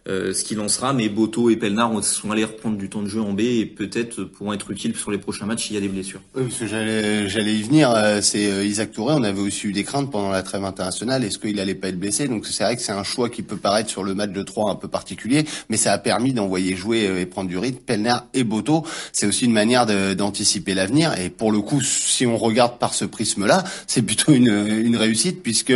euh, 0.09 0.33
ce 0.33 0.43
qui 0.43 0.55
lancera. 0.55 0.95
Mais 0.95 1.09
Boto 1.11 1.51
et 1.51 1.57
Pelnard 1.57 2.03
sont 2.03 2.31
allés 2.31 2.45
reprendre 2.45 2.79
du 2.79 2.89
temps 2.89 3.03
de 3.03 3.09
jeu 3.09 3.21
en 3.21 3.33
B 3.33 3.41
et 3.41 3.67
peut-être 3.67 4.25
pourront 4.25 4.55
être 4.55 4.71
utiles 4.71 4.97
sur 4.97 5.11
les 5.11 5.19
prochains 5.19 5.45
matchs 5.45 5.67
s'il 5.67 5.75
y 5.75 5.79
a 5.79 5.83
des 5.83 5.89
blessures. 5.89 6.21
Oui, 6.35 6.45
parce 6.45 6.57
que 6.57 6.67
j'allais, 6.67 7.29
j'allais 7.29 7.55
y 7.55 7.63
venir. 7.63 7.91
Euh, 7.91 8.21
c'est 8.23 8.51
euh, 8.51 8.65
Isaac 8.65 8.93
Touré. 8.93 9.15
On 9.15 9.23
avait 9.23 9.41
aussi 9.41 9.67
eu 9.67 9.73
des 9.73 9.85
craintes 9.85 10.11
pendant 10.11 10.31
la 10.31 10.43
trêve 10.43 10.65
internationale. 10.65 11.25
Est-ce 11.25 11.39
qu'il 11.39 11.61
allait 11.61 11.75
pas 11.75 11.89
être 11.89 11.99
blessé? 11.99 12.27
Donc 12.27 12.47
c'est 12.47 12.65
vrai 12.65 12.77
que 12.77 12.83
c'est 12.83 12.93
un 12.93 13.05
choix 13.05 13.29
qui 13.29 13.43
peut 13.43 13.57
paraître 13.57 13.91
sur 13.91 14.03
le 14.03 14.15
match 14.15 14.31
de 14.31 14.43
3 14.43 14.71
un 14.71 14.77
peu 14.77 14.89
particulier, 14.89 15.45
mais 15.69 15.77
ça 15.77 15.93
a 15.93 15.99
permis 15.99 16.33
d'envoyer 16.33 16.75
jouer 16.75 17.21
et 17.21 17.27
prendre 17.27 17.49
du 17.49 17.59
rythme 17.59 17.81
Pelnard 17.85 18.25
et 18.33 18.45
Boto. 18.45 18.87
C'est 19.13 19.27
aussi 19.27 19.45
une 19.45 19.53
manière 19.53 19.85
d'anticiper 20.17 20.73
l'avenir. 20.73 21.19
Et 21.19 21.29
pour 21.29 21.53
le 21.53 21.61
coup, 21.61 21.83
si 21.83 22.27
on 22.27 22.39
regarde 22.39 22.79
par 22.79 22.95
ce 22.95 23.05
prisme-là, 23.05 23.63
c'est 23.87 24.03
plutôt 24.03 24.33
une, 24.33 24.49
une 24.49 24.97
réussite 24.97 25.43
puisque 25.43 25.75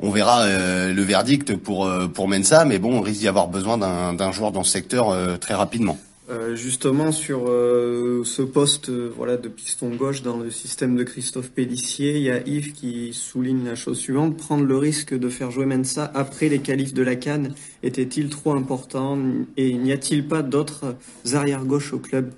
on 0.00 0.10
verra 0.10 0.46
le 0.46 1.02
verdict 1.02 1.56
pour 1.56 1.88
pour 2.12 2.28
Mensa. 2.28 2.64
Mais 2.64 2.78
bon, 2.78 2.98
on 2.98 3.00
risque 3.00 3.20
d'y 3.20 3.28
avoir 3.28 3.43
besoin 3.48 3.78
d'un 3.78 4.32
joueur 4.32 4.52
dans 4.52 4.64
ce 4.64 4.72
secteur 4.72 5.10
euh, 5.10 5.36
très 5.36 5.54
rapidement. 5.54 5.98
Euh, 6.30 6.56
justement 6.56 7.12
sur 7.12 7.50
euh, 7.50 8.22
ce 8.24 8.40
poste 8.40 8.88
voilà 8.88 9.36
de 9.36 9.50
piston 9.50 9.90
gauche 9.90 10.22
dans 10.22 10.38
le 10.38 10.50
système 10.50 10.96
de 10.96 11.02
Christophe 11.02 11.50
Pellissier, 11.50 12.16
il 12.16 12.22
y 12.22 12.30
a 12.30 12.40
Yves 12.48 12.72
qui 12.72 13.12
souligne 13.12 13.66
la 13.66 13.74
chose 13.74 13.98
suivante 13.98 14.38
prendre 14.38 14.64
le 14.64 14.78
risque 14.78 15.12
de 15.12 15.28
faire 15.28 15.50
jouer 15.50 15.66
Mensa 15.66 16.10
après 16.14 16.48
les 16.48 16.60
qualifs 16.60 16.94
de 16.94 17.02
la 17.02 17.14
Cannes 17.14 17.54
était-il 17.82 18.30
trop 18.30 18.54
important 18.54 19.18
et 19.58 19.74
n'y 19.74 19.92
a-t-il 19.92 20.26
pas 20.26 20.40
d'autres 20.40 20.96
arrières 21.34 21.66
gauche 21.66 21.92
au 21.92 21.98
club? 21.98 22.32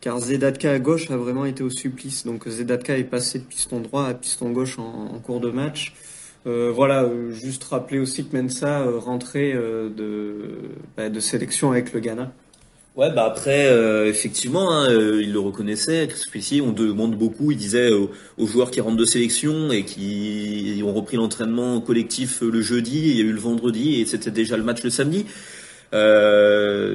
Car 0.00 0.20
Zedatka 0.20 0.70
à 0.70 0.78
gauche 0.78 1.10
a 1.10 1.16
vraiment 1.16 1.44
été 1.44 1.64
au 1.64 1.70
supplice 1.70 2.24
donc 2.24 2.48
Zedatka 2.48 2.96
est 2.96 3.02
passé 3.02 3.40
de 3.40 3.44
piston 3.44 3.80
droit 3.80 4.06
à 4.06 4.14
piston 4.14 4.50
gauche 4.50 4.78
en 4.78 5.18
cours 5.18 5.40
de 5.40 5.50
match. 5.50 5.94
Euh, 6.46 6.72
voilà, 6.74 7.04
euh, 7.04 7.30
juste 7.30 7.62
rappeler 7.64 8.00
aussi 8.00 8.24
que 8.24 8.36
Mensa 8.36 8.80
euh, 8.80 8.98
rentrait 8.98 9.52
de, 9.52 10.34
bah, 10.96 11.08
de 11.08 11.20
sélection 11.20 11.70
avec 11.70 11.92
le 11.92 12.00
Ghana. 12.00 12.32
Ouais, 12.94 13.10
bah 13.10 13.24
après, 13.24 13.72
effectivement, 14.06 14.70
hein, 14.70 14.86
il 14.90 15.32
le 15.32 15.38
reconnaissait. 15.38 16.06
Chris 16.08 16.60
on 16.62 16.72
demande 16.72 17.16
beaucoup. 17.16 17.50
Il 17.50 17.56
disait 17.56 17.90
aux, 17.90 18.46
joueurs 18.46 18.70
qui 18.70 18.82
rentrent 18.82 18.98
de 18.98 19.06
sélection 19.06 19.72
et 19.72 19.84
qui 19.84 20.82
ont 20.84 20.92
repris 20.92 21.16
l'entraînement 21.16 21.80
collectif 21.80 22.42
le 22.42 22.60
jeudi, 22.60 22.98
il 22.98 23.16
y 23.16 23.20
a 23.20 23.24
eu 23.24 23.32
le 23.32 23.40
vendredi 23.40 23.98
et 23.98 24.04
c'était 24.04 24.30
déjà 24.30 24.58
le 24.58 24.62
match 24.62 24.82
le 24.82 24.90
samedi. 24.90 25.24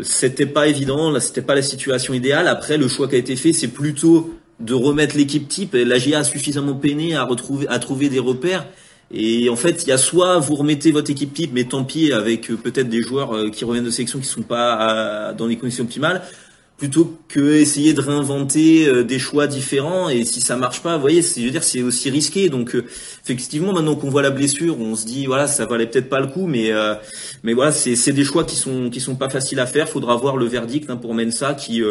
C'était 0.04 0.46
pas 0.46 0.68
évident, 0.68 1.10
là, 1.10 1.20
c'était 1.20 1.42
pas 1.42 1.56
la 1.56 1.64
situation 1.64 2.14
idéale. 2.14 2.48
Après, 2.48 2.78
le 2.78 2.88
choix 2.88 3.08
qui 3.08 3.16
a 3.16 3.18
été 3.18 3.36
fait, 3.36 3.52
c'est 3.52 3.70
plutôt 3.70 4.36
de 4.60 4.76
remettre 4.76 5.18
l'équipe 5.18 5.48
type. 5.48 5.74
La 5.74 5.98
GA 5.98 6.20
a 6.20 6.24
suffisamment 6.24 6.76
peiné 6.76 7.16
à 7.16 7.24
retrouver, 7.24 7.68
à 7.70 7.80
trouver 7.80 8.10
des 8.10 8.20
repères. 8.20 8.68
Et 9.12 9.50
en 9.50 9.56
fait, 9.56 9.84
il 9.84 9.90
y 9.90 9.92
a 9.92 9.98
soit 9.98 10.38
vous 10.40 10.56
remettez 10.56 10.92
votre 10.92 11.10
équipe 11.10 11.34
type, 11.34 11.52
mais 11.54 11.64
tant 11.64 11.84
pis 11.84 12.12
avec 12.12 12.52
euh, 12.52 12.58
peut-être 12.58 12.90
des 12.90 13.02
joueurs 13.02 13.36
euh, 13.36 13.50
qui 13.50 13.64
reviennent 13.64 13.86
de 13.86 13.90
sélection 13.90 14.20
qui 14.20 14.26
sont 14.26 14.42
pas 14.42 15.34
dans 15.38 15.48
les 15.48 15.56
conditions 15.56 15.86
optimales, 15.86 16.24
plutôt 16.78 17.18
que 17.30 17.56
essayer 17.56 17.94
de 17.94 18.02
réinventer 18.02 18.86
euh, 18.86 19.04
des 19.06 19.18
choix 19.18 19.48
différents. 19.48 20.10
Et 20.10 20.26
si 20.26 20.42
ça 20.42 20.58
marche 20.58 20.82
pas, 20.82 20.96
vous 20.96 21.02
voyez, 21.02 21.22
je 21.22 21.42
veux 21.42 21.52
dire, 21.52 21.64
c'est 21.64 21.82
aussi 21.84 22.10
risqué. 22.10 22.50
Donc 22.50 22.76
effectivement, 23.24 23.72
maintenant 23.72 23.96
qu'on 23.96 24.10
voit 24.10 24.22
la 24.22 24.30
blessure, 24.30 24.78
on 24.78 24.94
se 24.98 25.06
dit 25.06 25.26
voilà, 25.26 25.48
ça 25.48 25.66
valait 25.66 25.88
peut-être 25.88 26.10
pas 26.10 26.20
le 26.20 26.28
coup, 26.28 26.46
mais 26.46 26.72
mais 27.44 27.54
voilà, 27.54 27.72
c'est 27.72 28.12
des 28.12 28.26
choix 28.26 28.44
qui 28.44 28.58
sont 28.58 28.90
qui 28.90 29.00
sont 29.00 29.16
pas 29.16 29.30
faciles 29.30 29.62
à 29.62 29.66
faire. 29.68 29.88
Faudra 29.88 30.18
voir 30.18 30.36
le 30.36 30.46
verdict 30.46 30.90
hein, 30.90 30.98
pour 30.98 31.14
Mensa 31.14 31.54
qui 31.54 31.82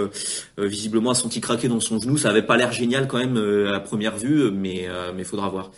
visiblement 0.59 1.13
a 1.13 1.15
senti 1.15 1.41
craquer 1.41 1.69
dans 1.69 1.81
son 1.81 1.99
genou. 1.99 2.19
Ça 2.19 2.29
avait 2.29 2.43
pas 2.43 2.59
l'air 2.59 2.73
génial 2.73 3.09
quand 3.09 3.19
même 3.19 3.39
à 3.73 3.81
première 3.81 4.19
vue, 4.19 4.51
mais 4.53 4.87
mais 5.17 5.25
faudra 5.25 5.49
voir. 5.49 5.71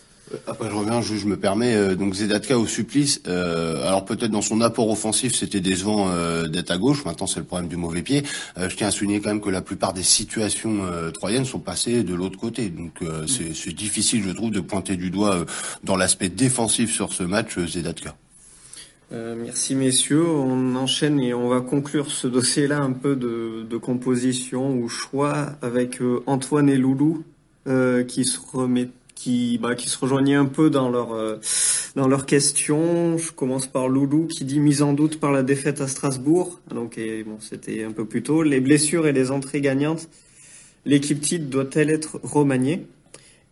Après, 0.47 0.69
je 0.69 0.75
reviens, 0.75 1.01
je, 1.01 1.27
me 1.27 1.37
permets. 1.37 1.75
Euh, 1.75 1.95
donc 1.95 2.15
Zedatka 2.15 2.59
au 2.59 2.67
supplice. 2.67 3.21
Euh, 3.27 3.87
alors 3.87 4.05
peut-être 4.05 4.31
dans 4.31 4.43
son 4.43 4.61
apport 4.61 4.91
offensif, 4.91 5.35
c'était 5.35 5.61
décevant 5.61 6.11
euh, 6.11 6.49
d'être 6.49 6.71
à 6.71 6.79
gauche. 6.79 7.05
Maintenant, 7.05 7.27
c'est 7.27 7.41
le 7.41 7.47
problème 7.47 7.69
du 7.69 7.77
mauvais 7.77 8.03
pied. 8.03 8.23
je 8.57 8.75
tiens 8.75 8.89
à 8.89 8.91
souligner 8.91 9.21
quand 9.21 9.31
même 9.31 9.41
que 9.41 9.51
la 9.51 9.63
plupart 9.63 9.93
des 9.93 10.03
situations 10.03 10.81
troyennes 11.13 11.45
sont 11.45 11.59
passées 11.59 12.03
de 12.03 12.15
l'autre 12.15 12.39
côté. 12.39 12.69
Donc 12.69 13.01
c'est 13.27 13.73
difficile, 13.73 14.23
je 14.23 14.31
trouve, 14.31 14.51
de 14.51 14.61
pointer 14.61 14.97
du 14.97 15.11
doigt 15.11 15.45
dans 15.85 15.97
l'aspect 15.97 16.29
défensif 16.29 16.93
sur 16.93 17.13
ce 17.13 17.23
match 17.23 17.59
Zedatka. 17.59 18.15
merci 19.11 19.75
messieurs. 19.75 20.27
On 20.27 20.77
enchaîne 20.77 21.21
et 21.21 21.35
on 21.35 21.49
va 21.49 21.61
conclure 21.61 22.11
ce 22.11 22.27
dossier-là 22.27 22.79
un 22.81 22.93
peu 22.93 23.17
de, 23.17 23.67
de, 23.69 23.77
composition 23.77 24.75
ou 24.75 24.89
choix 24.89 25.53
avec 25.63 26.01
Antoine 26.27 26.69
et 26.69 26.77
Loulou 26.77 27.25
qui 28.07 28.25
se 28.25 28.39
remettent 28.53 28.98
qui, 29.19 29.59
bah, 29.59 29.75
qui 29.75 29.89
se 29.89 29.99
rejoignaient 29.99 30.37
un 30.37 30.47
peu 30.47 30.71
dans 30.71 30.89
leur 30.89 31.13
euh, 31.13 31.37
dans 31.97 32.07
leurs 32.07 32.25
questions. 32.25 33.19
Je 33.19 33.33
commence 33.33 33.67
par 33.67 33.89
Loulou 33.89 34.29
qui 34.29 34.45
dit 34.45 34.61
mise 34.61 34.81
en 34.81 34.93
doute 34.93 35.19
par 35.19 35.33
la 35.33 35.43
défaite 35.43 35.81
à 35.81 35.89
Strasbourg. 35.89 36.61
Donc 36.73 36.99
et, 36.99 37.25
bon, 37.25 37.39
c'était 37.41 37.83
un 37.83 37.91
peu 37.91 38.05
plus 38.05 38.23
tôt. 38.23 38.45
Les 38.45 38.61
blessures 38.61 39.09
et 39.09 39.13
les 39.13 39.33
entrées 39.33 39.61
gagnantes. 39.61 40.09
L'équipe 40.85 41.21
titre 41.21 41.47
doit-elle 41.47 41.91
être 41.91 42.21
remaniée? 42.23 42.87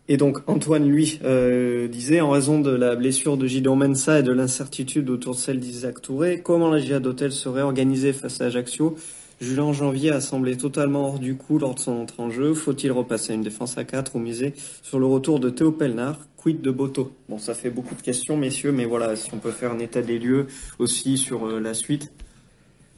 Et 0.07 0.15
donc 0.15 0.39
Antoine, 0.47 0.87
lui, 0.87 1.19
euh, 1.25 1.89
disait, 1.89 2.21
en 2.21 2.29
raison 2.29 2.61
de 2.61 2.71
la 2.71 2.95
blessure 2.95 3.35
de 3.35 3.45
Gideon 3.45 3.75
Mensa 3.75 4.19
et 4.19 4.23
de 4.23 4.31
l'incertitude 4.31 5.09
autour 5.09 5.35
de 5.35 5.39
celle 5.39 5.59
d'Isaac 5.59 6.01
Touré, 6.01 6.39
comment 6.41 6.69
la 6.69 6.79
GIA 6.79 7.01
d'Hôtel 7.01 7.33
serait 7.33 7.61
organisée 7.61 8.13
face 8.13 8.39
à 8.39 8.45
Ajaccio? 8.45 8.95
Julien 9.39 9.71
Janvier 9.71 10.11
a 10.11 10.19
semblé 10.19 10.57
totalement 10.57 11.09
hors 11.09 11.19
du 11.19 11.35
coup 11.35 11.59
lors 11.59 11.75
de 11.75 11.79
son 11.79 11.91
entrée 11.91 12.23
en 12.23 12.31
jeu. 12.31 12.55
Faut-il 12.55 12.91
repasser 12.91 13.35
une 13.35 13.43
défense 13.43 13.77
à 13.77 13.83
4 13.83 14.15
ou 14.15 14.19
miser 14.19 14.53
sur 14.81 14.97
le 14.97 15.05
retour 15.05 15.39
de 15.39 15.49
Théo 15.51 15.71
Pelnard 15.71 16.17
Quid 16.37 16.61
de 16.61 16.71
Boto 16.71 17.15
Bon, 17.29 17.37
ça 17.37 17.53
fait 17.53 17.69
beaucoup 17.69 17.93
de 17.93 18.01
questions, 18.01 18.35
messieurs, 18.35 18.71
mais 18.71 18.85
voilà, 18.85 19.15
si 19.15 19.31
on 19.33 19.37
peut 19.37 19.51
faire 19.51 19.71
un 19.71 19.79
état 19.79 20.01
des 20.01 20.17
lieux 20.17 20.47
aussi 20.79 21.17
sur 21.17 21.47
euh, 21.47 21.59
la 21.59 21.75
suite. 21.75 22.11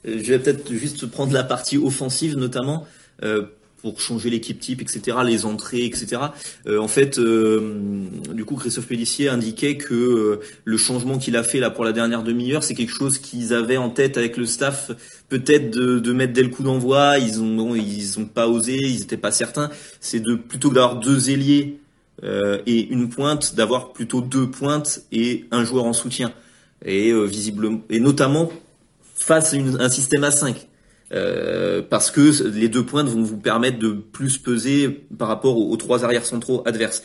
Euh, 0.07 0.19
je 0.23 0.31
vais 0.31 0.39
peut-être 0.39 0.71
juste 0.71 1.07
prendre 1.07 1.33
la 1.33 1.43
partie 1.43 1.77
offensive 1.77 2.37
notamment. 2.37 2.85
Euh, 3.23 3.47
pour 3.81 3.99
changer 4.01 4.29
l'équipe 4.29 4.59
type, 4.59 4.81
etc., 4.81 5.17
les 5.25 5.45
entrées, 5.45 5.85
etc. 5.85 6.21
Euh, 6.67 6.79
en 6.79 6.87
fait, 6.87 7.17
euh, 7.17 8.03
du 8.33 8.45
coup, 8.45 8.55
Christophe 8.55 8.87
Pellissier 8.87 9.29
indiquait 9.29 9.77
que 9.77 9.93
euh, 9.93 10.39
le 10.65 10.77
changement 10.77 11.17
qu'il 11.17 11.35
a 11.35 11.43
fait 11.43 11.59
là 11.59 11.69
pour 11.69 11.85
la 11.85 11.91
dernière 11.91 12.23
demi-heure, 12.23 12.63
c'est 12.63 12.75
quelque 12.75 12.93
chose 12.93 13.19
qu'ils 13.19 13.53
avaient 13.53 13.77
en 13.77 13.89
tête 13.89 14.17
avec 14.17 14.37
le 14.37 14.45
staff, 14.45 14.91
peut-être 15.29 15.71
de, 15.71 15.99
de, 15.99 16.13
mettre 16.13 16.33
dès 16.33 16.43
le 16.43 16.49
coup 16.49 16.63
d'envoi. 16.63 17.19
Ils 17.19 17.41
ont, 17.41 17.75
ils 17.75 18.19
ont 18.19 18.25
pas 18.25 18.47
osé, 18.47 18.75
ils 18.75 19.01
étaient 19.01 19.17
pas 19.17 19.31
certains. 19.31 19.69
C'est 19.99 20.19
de 20.19 20.35
plutôt 20.35 20.69
d'avoir 20.69 20.99
deux 20.99 21.29
ailiers 21.29 21.79
et 22.65 22.87
une 22.89 23.07
pointe, 23.07 23.55
d'avoir 23.55 23.93
plutôt 23.93 24.19
deux 24.19 24.51
pointes 24.51 25.03
et 25.13 25.45
un 25.51 25.63
joueur 25.63 25.85
en 25.85 25.93
soutien. 25.93 26.33
Et 26.83 27.13
visiblement, 27.25 27.79
et 27.89 28.01
notamment 28.01 28.51
face 29.15 29.53
à 29.53 29.57
une, 29.57 29.79
un 29.79 29.87
système 29.87 30.25
à 30.25 30.31
5 30.31 30.68
euh, 31.11 31.81
parce 31.81 32.11
que 32.11 32.47
les 32.49 32.69
deux 32.69 32.85
pointes 32.85 33.07
vont 33.07 33.23
vous 33.23 33.37
permettre 33.37 33.79
de 33.79 33.91
plus 33.91 34.37
peser 34.37 34.89
par 35.17 35.27
rapport 35.27 35.57
aux, 35.57 35.77
trois 35.77 36.03
arrières 36.03 36.25
centraux 36.25 36.61
adverses. 36.65 37.03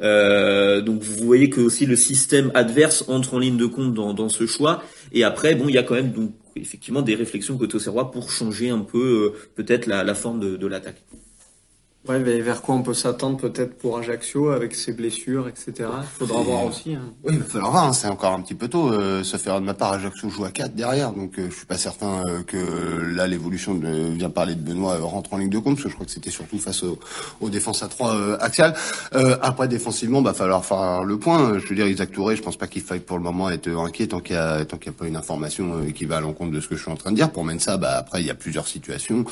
Euh, 0.00 0.80
donc 0.80 1.02
vous 1.02 1.24
voyez 1.24 1.50
que 1.50 1.60
aussi 1.60 1.84
le 1.84 1.96
système 1.96 2.50
adverse 2.54 3.04
entre 3.08 3.34
en 3.34 3.38
ligne 3.38 3.58
de 3.58 3.66
compte 3.66 3.94
dans, 3.94 4.14
dans 4.14 4.28
ce 4.28 4.46
choix. 4.46 4.82
Et 5.12 5.22
après, 5.24 5.54
bon, 5.54 5.68
il 5.68 5.74
y 5.74 5.78
a 5.78 5.82
quand 5.82 5.94
même 5.94 6.12
donc 6.12 6.32
effectivement 6.56 7.02
des 7.02 7.14
réflexions 7.14 7.56
côté 7.56 7.76
Auxerrois 7.76 8.10
pour 8.10 8.30
changer 8.30 8.70
un 8.70 8.80
peu 8.80 9.34
euh, 9.34 9.38
peut-être 9.54 9.86
la, 9.86 10.04
la, 10.04 10.14
forme 10.14 10.40
de, 10.40 10.56
de 10.56 10.66
l'attaque. 10.66 11.02
Ouais, 12.08 12.18
mais 12.18 12.40
vers 12.40 12.62
quoi 12.62 12.74
on 12.74 12.82
peut 12.82 12.94
s'attendre 12.94 13.36
peut-être 13.36 13.78
pour 13.78 13.96
Ajaccio 13.96 14.50
avec 14.50 14.74
ses 14.74 14.92
blessures, 14.92 15.46
etc. 15.46 15.88
Il 16.02 16.18
faudra 16.18 16.42
voir 16.42 16.64
aussi. 16.64 16.96
Hein. 16.96 17.12
Oui, 17.22 17.34
il 17.34 17.38
va 17.38 17.44
falloir 17.44 17.70
voir. 17.70 17.84
Hein, 17.84 17.92
c'est 17.92 18.08
encore 18.08 18.32
un 18.32 18.40
petit 18.40 18.56
peu 18.56 18.66
tôt. 18.66 18.92
Euh, 18.92 19.22
ça 19.22 19.38
fait 19.38 19.50
de 19.50 19.60
ma 19.60 19.72
part 19.72 19.92
Ajaccio 19.92 20.28
joue 20.28 20.44
à 20.44 20.50
4 20.50 20.74
derrière, 20.74 21.12
donc 21.12 21.38
euh, 21.38 21.46
je 21.48 21.54
suis 21.54 21.66
pas 21.66 21.78
certain 21.78 22.24
euh, 22.26 22.42
que 22.42 22.56
là 23.14 23.28
l'évolution 23.28 23.74
de 23.74 24.10
vient 24.14 24.30
parler 24.30 24.56
de 24.56 24.60
Benoît 24.60 24.94
euh, 24.94 25.04
rentre 25.04 25.32
en 25.34 25.36
ligne 25.36 25.48
de 25.48 25.60
compte, 25.60 25.76
parce 25.76 25.84
que 25.84 25.90
je 25.90 25.94
crois 25.94 26.06
que 26.06 26.10
c'était 26.10 26.32
surtout 26.32 26.58
face 26.58 26.82
aux, 26.82 26.98
aux 27.40 27.50
défenses 27.50 27.84
à 27.84 27.88
3 27.88 28.40
axiales. 28.40 28.74
après 29.40 29.68
défensivement, 29.68 30.22
bah 30.22 30.34
falloir 30.34 30.64
faire 30.64 31.04
le 31.04 31.18
point. 31.18 31.58
Je 31.60 31.66
veux 31.68 31.76
dire, 31.76 31.86
Isaac 31.86 32.10
Touré, 32.10 32.34
je 32.34 32.42
pense 32.42 32.56
pas 32.56 32.66
qu'il 32.66 32.82
faille 32.82 33.00
pour 33.00 33.16
le 33.16 33.22
moment 33.22 33.48
être 33.48 33.68
inquiet 33.68 34.08
tant 34.08 34.18
qu'il 34.18 34.34
y 34.34 34.38
a 34.38 34.58
n'y 34.58 34.88
a 34.88 34.92
pas 34.92 35.06
une 35.06 35.16
information 35.16 35.86
qui 35.94 36.06
va 36.06 36.16
à 36.16 36.20
l'encontre 36.20 36.50
de 36.50 36.60
ce 36.60 36.66
que 36.66 36.74
je 36.74 36.82
suis 36.82 36.90
en 36.90 36.96
train 36.96 37.12
de 37.12 37.16
dire. 37.16 37.30
Pour 37.30 37.46
ça, 37.58 37.76
bah 37.76 37.92
après 37.96 38.22
il 38.22 38.26
y 38.26 38.30
a 38.30 38.34
plusieurs 38.34 38.66
situations, 38.66 39.24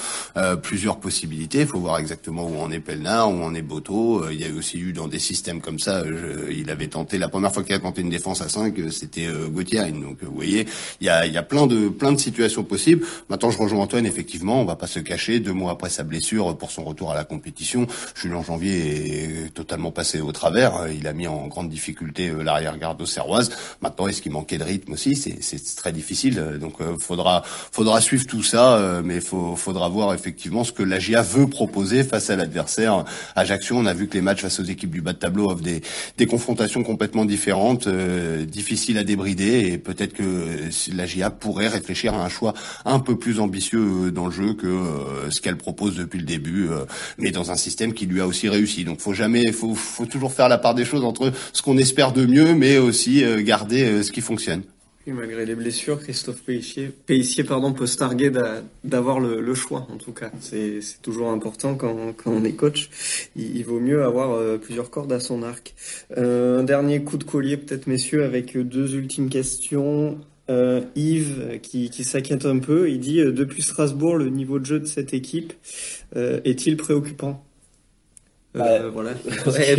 plusieurs 0.62 0.98
possibilités. 0.98 1.60
Il 1.60 1.66
faut 1.66 1.80
voir 1.80 1.98
exactement 1.98 2.46
où 2.46 2.59
on 2.60 2.70
est 2.70 2.80
Pelnard, 2.80 3.30
où 3.30 3.34
on 3.34 3.54
est 3.54 3.62
Boto. 3.62 4.24
Euh, 4.24 4.32
il 4.32 4.40
y 4.40 4.44
a 4.44 4.48
aussi 4.56 4.78
eu 4.78 4.92
dans 4.92 5.08
des 5.08 5.18
systèmes 5.18 5.60
comme 5.60 5.78
ça, 5.78 6.04
il 6.50 6.70
avait 6.70 6.88
tenté 6.88 7.18
la 7.18 7.28
première 7.28 7.52
fois 7.52 7.62
qu'il 7.62 7.74
a 7.74 7.78
tenté 7.78 8.02
une 8.02 8.10
défense 8.10 8.40
à 8.40 8.48
5, 8.48 8.78
euh, 8.78 8.90
c'était 8.90 9.26
euh, 9.26 9.48
Gauthier. 9.48 9.90
Donc 9.92 10.18
vous 10.22 10.34
voyez, 10.34 10.66
il 11.00 11.06
y 11.06 11.10
a, 11.10 11.26
il 11.26 11.32
y 11.32 11.38
a 11.38 11.42
plein 11.42 11.66
de 11.66 11.88
plein 11.88 12.12
de 12.12 12.18
situations 12.18 12.64
possibles. 12.64 13.06
Maintenant, 13.28 13.50
je 13.50 13.58
rejoins 13.58 13.82
Antoine. 13.82 14.06
Effectivement, 14.06 14.60
on 14.60 14.64
va 14.64 14.76
pas 14.76 14.86
se 14.86 15.00
cacher. 15.00 15.40
Deux 15.40 15.52
mois 15.52 15.72
après 15.72 15.90
sa 15.90 16.04
blessure, 16.04 16.56
pour 16.56 16.70
son 16.70 16.84
retour 16.84 17.10
à 17.10 17.14
la 17.14 17.24
compétition, 17.24 17.86
Julien 18.14 18.42
Janvier 18.42 19.46
est 19.46 19.54
totalement 19.54 19.90
passé 19.90 20.20
au 20.20 20.32
travers. 20.32 20.88
Il 20.88 21.06
a 21.06 21.12
mis 21.12 21.26
en 21.26 21.46
grande 21.46 21.68
difficulté 21.68 22.32
l'arrière-garde 22.42 23.00
auxerroise. 23.00 23.50
Maintenant, 23.80 24.08
est-ce 24.08 24.22
qu'il 24.22 24.32
manquait 24.32 24.58
de 24.58 24.64
rythme 24.64 24.92
aussi? 24.92 25.16
C'est 25.16 25.76
très 25.76 25.92
difficile. 25.92 26.58
Donc, 26.60 26.76
faudra 26.98 27.42
faudra 27.44 28.00
suivre 28.00 28.26
tout 28.26 28.42
ça, 28.42 29.00
mais 29.04 29.20
faut, 29.20 29.56
faudra 29.56 29.88
voir 29.88 30.14
effectivement 30.14 30.64
ce 30.64 30.72
que 30.72 30.82
la 30.82 30.98
GIA 30.98 31.22
veut 31.22 31.46
proposer 31.46 32.04
face 32.04 32.30
à 32.30 32.36
l'adversaire 32.50 33.04
Ajaccio, 33.36 33.76
on 33.76 33.86
a 33.86 33.94
vu 33.94 34.08
que 34.08 34.14
les 34.14 34.20
matchs 34.20 34.42
face 34.42 34.58
aux 34.58 34.64
équipes 34.64 34.90
du 34.90 35.00
bas 35.00 35.12
de 35.12 35.18
tableau 35.18 35.50
offrent 35.50 35.62
des, 35.62 36.26
confrontations 36.26 36.82
complètement 36.82 37.24
différentes, 37.24 37.86
euh, 37.86 38.44
difficiles 38.44 38.98
à 38.98 39.04
débrider, 39.04 39.70
et 39.72 39.78
peut-être 39.78 40.12
que 40.12 40.46
la 40.94 41.06
GIA 41.06 41.30
pourrait 41.30 41.68
réfléchir 41.68 42.14
à 42.14 42.24
un 42.24 42.28
choix 42.28 42.54
un 42.84 43.00
peu 43.00 43.18
plus 43.18 43.40
ambitieux 43.40 44.06
euh, 44.06 44.10
dans 44.10 44.26
le 44.26 44.32
jeu 44.32 44.54
que 44.54 44.66
euh, 44.66 45.30
ce 45.30 45.40
qu'elle 45.40 45.56
propose 45.56 45.96
depuis 45.96 46.18
le 46.18 46.24
début, 46.24 46.68
mais 47.18 47.30
dans 47.30 47.50
un 47.50 47.56
système 47.56 47.92
qui 47.92 48.06
lui 48.06 48.20
a 48.20 48.26
aussi 48.26 48.48
réussi. 48.48 48.84
Donc 48.84 49.00
faut 49.00 49.12
jamais, 49.12 49.52
faut, 49.52 49.74
faut 49.74 50.06
toujours 50.06 50.32
faire 50.32 50.48
la 50.48 50.58
part 50.58 50.74
des 50.74 50.84
choses 50.84 51.04
entre 51.04 51.32
ce 51.52 51.62
qu'on 51.62 51.78
espère 51.78 52.12
de 52.12 52.26
mieux, 52.26 52.54
mais 52.54 52.78
aussi 52.78 53.24
garder 53.42 54.02
ce 54.02 54.12
qui 54.12 54.20
fonctionne 54.20 54.62
malgré 55.06 55.46
les 55.46 55.54
blessures, 55.54 56.00
Christophe 56.00 56.42
Payssier, 56.42 57.44
pardon, 57.44 57.72
peut 57.72 57.86
se 57.86 57.96
targuer 57.96 58.30
d'avoir 58.84 59.20
le, 59.20 59.54
choix, 59.54 59.86
en 59.90 59.96
tout 59.96 60.12
cas. 60.12 60.30
C'est 60.40 60.80
toujours 61.02 61.30
important 61.30 61.74
quand, 61.74 62.14
on 62.26 62.44
est 62.44 62.52
coach. 62.52 62.90
Il, 63.36 63.62
vaut 63.64 63.80
mieux 63.80 64.04
avoir 64.04 64.32
euh, 64.32 64.58
plusieurs 64.58 64.90
cordes 64.90 65.12
à 65.12 65.20
son 65.20 65.42
arc. 65.42 65.74
Euh, 66.16 66.60
un 66.60 66.64
dernier 66.64 67.02
coup 67.02 67.16
de 67.16 67.24
collier, 67.24 67.56
peut-être, 67.56 67.86
messieurs, 67.86 68.24
avec 68.24 68.56
deux 68.56 68.94
ultimes 68.94 69.28
questions. 69.28 70.18
Euh, 70.48 70.80
Yves, 70.96 71.60
qui, 71.62 72.04
s'inquiète 72.04 72.44
un 72.44 72.58
peu, 72.58 72.90
il 72.90 73.00
dit 73.00 73.18
Depuis 73.18 73.62
Strasbourg, 73.62 74.16
le 74.16 74.28
niveau 74.28 74.58
de 74.58 74.64
jeu 74.64 74.80
de 74.80 74.86
cette 74.86 75.14
équipe 75.14 75.52
est-il 76.16 76.76
préoccupant? 76.76 77.44
Bah, 78.52 78.88
voilà. 78.92 79.12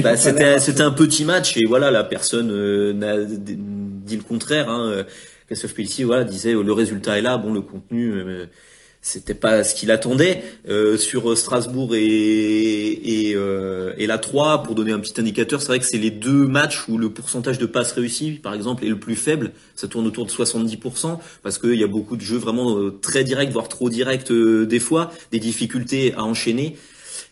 bah, 0.02 0.16
c'était 0.16 0.82
un 0.82 0.92
petit 0.92 1.26
match 1.26 1.58
et 1.58 1.66
voilà 1.66 1.92
la 1.92 2.06
personne 2.06 2.94
n'a 2.94 3.18
dit 4.06 4.18
le 4.18 4.24
contraire. 4.24 4.70
Hein. 4.70 5.06
Christophe 5.48 5.74
Pellissier 5.74 6.06
voilà, 6.06 6.24
disait 6.24 6.54
le 6.54 6.74
résultat 6.74 7.18
est 7.18 7.22
là, 7.22 7.38
bon 7.38 7.54
le 7.54 7.62
contenu 7.62 8.12
euh, 8.14 8.46
c'était 9.02 9.34
pas 9.34 9.64
ce 9.64 9.74
qu'il 9.74 9.90
attendait 9.90 10.44
euh, 10.70 10.96
sur 10.96 11.36
Strasbourg 11.36 11.96
et 11.96 12.02
et, 12.02 13.36
euh, 13.36 13.94
et 13.98 14.06
la 14.06 14.20
3 14.20 14.62
pour 14.64 14.76
donner 14.76 14.92
un 14.92 15.00
petit 15.00 15.20
indicateur 15.20 15.60
c'est 15.60 15.68
vrai 15.68 15.80
que 15.80 15.86
c'est 15.86 15.98
les 15.98 16.12
deux 16.12 16.46
matchs 16.46 16.88
où 16.88 16.98
le 16.98 17.10
pourcentage 17.10 17.58
de 17.58 17.66
passes 17.66 17.94
réussies 17.94 18.34
par 18.34 18.54
exemple 18.54 18.86
est 18.86 18.90
le 18.90 19.00
plus 19.00 19.16
faible 19.16 19.54
ça 19.76 19.88
tourne 19.88 20.06
autour 20.06 20.26
de 20.28 20.32
70% 20.32 21.18
parce 21.42 21.58
qu'il 21.58 21.76
y 21.76 21.84
a 21.84 21.88
beaucoup 21.88 22.16
de 22.16 22.22
jeux 22.22 22.38
vraiment 22.38 22.78
euh, 22.78 22.92
très 22.92 23.24
directs 23.24 23.52
voire 23.52 23.70
trop 23.70 23.90
directs 23.90 24.32
des 24.32 24.80
fois 24.80 25.12
des 25.32 25.40
difficultés 25.40 26.14
à 26.14 26.24
enchaîner 26.24 26.78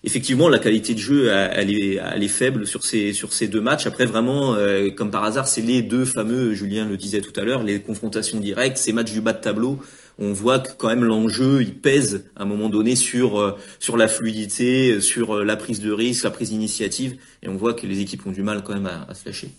effectivement, 0.03 0.49
la 0.49 0.59
qualité 0.59 0.93
de 0.93 0.99
jeu, 0.99 1.29
elle 1.29 1.71
est, 1.71 2.27
faible 2.27 2.65
sur 2.65 2.83
ces, 2.83 3.13
sur 3.13 3.33
ces 3.33 3.47
deux 3.47 3.61
matchs. 3.61 3.85
Après, 3.85 4.05
vraiment, 4.05 4.55
euh, 4.55 4.89
comme 4.89 5.11
par 5.11 5.23
hasard, 5.23 5.47
c'est 5.47 5.61
les 5.61 5.81
deux 5.81 6.05
fameux, 6.05 6.53
Julien 6.53 6.87
le 6.87 6.97
disait 6.97 7.21
tout 7.21 7.37
à 7.39 7.43
l'heure, 7.43 7.63
les 7.63 7.81
confrontations 7.81 8.39
directes, 8.39 8.77
ces 8.77 8.93
matchs 8.93 9.11
du 9.11 9.21
bas 9.21 9.33
de 9.33 9.41
tableau. 9.41 9.79
On 10.21 10.33
voit 10.33 10.59
que 10.59 10.71
quand 10.77 10.89
même 10.89 11.03
l'enjeu, 11.03 11.61
il 11.61 11.75
pèse 11.75 12.25
à 12.35 12.43
un 12.43 12.45
moment 12.45 12.67
donné 12.67 12.97
sur 12.97 13.39
euh, 13.39 13.57
sur 13.79 13.95
la 13.95 14.09
fluidité, 14.09 14.99
sur 14.99 15.37
euh, 15.37 15.43
la 15.45 15.55
prise 15.55 15.79
de 15.79 15.91
risque, 15.91 16.25
la 16.25 16.31
prise 16.31 16.49
d'initiative, 16.49 17.15
et 17.41 17.47
on 17.47 17.55
voit 17.55 17.73
que 17.73 17.87
les 17.87 18.01
équipes 18.01 18.25
ont 18.25 18.31
du 18.31 18.43
mal 18.43 18.61
quand 18.63 18.73
même 18.73 18.87
à, 18.87 19.05
à 19.09 19.13
se 19.13 19.25
lâcher. 19.25 19.49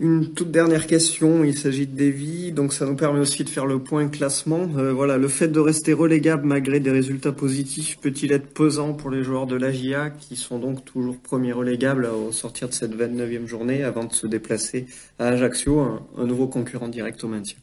Une 0.00 0.32
toute 0.32 0.52
dernière 0.52 0.86
question, 0.86 1.42
il 1.42 1.58
s'agit 1.58 1.88
de 1.88 1.96
Davy, 1.96 2.52
donc 2.52 2.72
ça 2.72 2.86
nous 2.86 2.94
permet 2.94 3.18
aussi 3.18 3.42
de 3.42 3.48
faire 3.48 3.66
le 3.66 3.80
point 3.80 4.06
classement. 4.06 4.68
Euh, 4.76 4.92
voilà, 4.92 5.16
le 5.16 5.26
fait 5.26 5.48
de 5.48 5.58
rester 5.58 5.92
relégable 5.92 6.46
malgré 6.46 6.78
des 6.78 6.92
résultats 6.92 7.32
positifs 7.32 7.98
peut-il 7.98 8.30
être 8.30 8.46
pesant 8.46 8.94
pour 8.94 9.10
les 9.10 9.24
joueurs 9.24 9.48
de 9.48 9.56
l'AGIA 9.56 10.10
qui 10.10 10.36
sont 10.36 10.60
donc 10.60 10.84
toujours 10.84 11.18
premiers 11.18 11.52
relégables 11.52 12.06
au 12.06 12.30
sortir 12.30 12.68
de 12.68 12.74
cette 12.74 12.96
29e 12.96 13.46
journée 13.46 13.82
avant 13.82 14.04
de 14.04 14.12
se 14.12 14.28
déplacer 14.28 14.86
à 15.18 15.30
Ajaccio, 15.30 15.80
un 16.16 16.26
nouveau 16.26 16.46
concurrent 16.46 16.88
direct 16.88 17.24
au 17.24 17.28
maintien? 17.28 17.58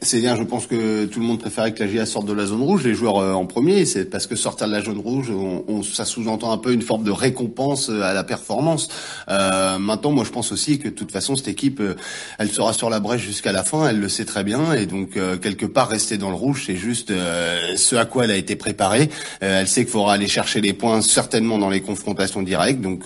C'est 0.00 0.20
bien, 0.20 0.36
je 0.36 0.42
pense 0.42 0.66
que 0.66 1.06
tout 1.06 1.20
le 1.20 1.26
monde 1.26 1.40
préférait 1.40 1.72
que 1.72 1.82
la 1.82 1.90
GIA 1.90 2.06
sorte 2.06 2.26
de 2.26 2.32
la 2.32 2.46
zone 2.46 2.62
rouge, 2.62 2.84
les 2.84 2.94
joueurs 2.94 3.18
euh, 3.18 3.32
en 3.32 3.46
premier, 3.46 3.84
c'est 3.84 4.04
parce 4.04 4.26
que 4.26 4.36
sortir 4.36 4.66
de 4.66 4.72
la 4.72 4.82
zone 4.82 4.98
rouge, 4.98 5.30
on, 5.30 5.82
ça 5.82 6.04
sous-entend 6.04 6.52
un 6.52 6.58
peu 6.58 6.72
une 6.72 6.82
forme 6.82 7.04
de 7.04 7.10
récompense 7.10 7.90
euh, 7.90 8.02
à 8.02 8.12
la 8.12 8.24
performance. 8.24 8.88
Euh, 9.28 9.78
maintenant, 9.78 10.12
moi 10.12 10.24
je 10.24 10.30
pense 10.30 10.52
aussi 10.52 10.78
que 10.78 10.88
de 10.88 10.94
toute 10.94 11.12
façon, 11.12 11.36
cette 11.36 11.48
équipe, 11.48 11.80
euh, 11.80 11.94
elle 12.38 12.50
sera 12.50 12.72
sur 12.72 12.90
la 12.90 13.00
brèche 13.00 13.22
jusqu'à 13.22 13.52
la 13.52 13.64
fin, 13.64 13.88
elle 13.88 14.00
le 14.00 14.08
sait 14.08 14.24
très 14.24 14.44
bien, 14.44 14.72
et 14.72 14.86
donc 14.86 15.18
quelque 15.40 15.66
part 15.66 15.88
rester 15.88 16.18
dans 16.18 16.30
le 16.30 16.36
rouge, 16.36 16.64
c'est 16.66 16.76
juste 16.76 17.08
ce 17.08 17.96
à 17.96 18.04
quoi 18.04 18.24
elle 18.24 18.30
a 18.30 18.36
été 18.36 18.56
préparée. 18.56 19.10
elle 19.40 19.68
sait 19.68 19.82
qu'il 19.82 19.92
faudra 19.92 20.14
aller 20.14 20.28
chercher 20.28 20.60
les 20.60 20.72
points 20.72 21.00
certainement 21.02 21.58
dans 21.58 21.70
les 21.70 21.80
confrontations 21.80 22.42
directes, 22.42 22.80
donc 22.80 23.04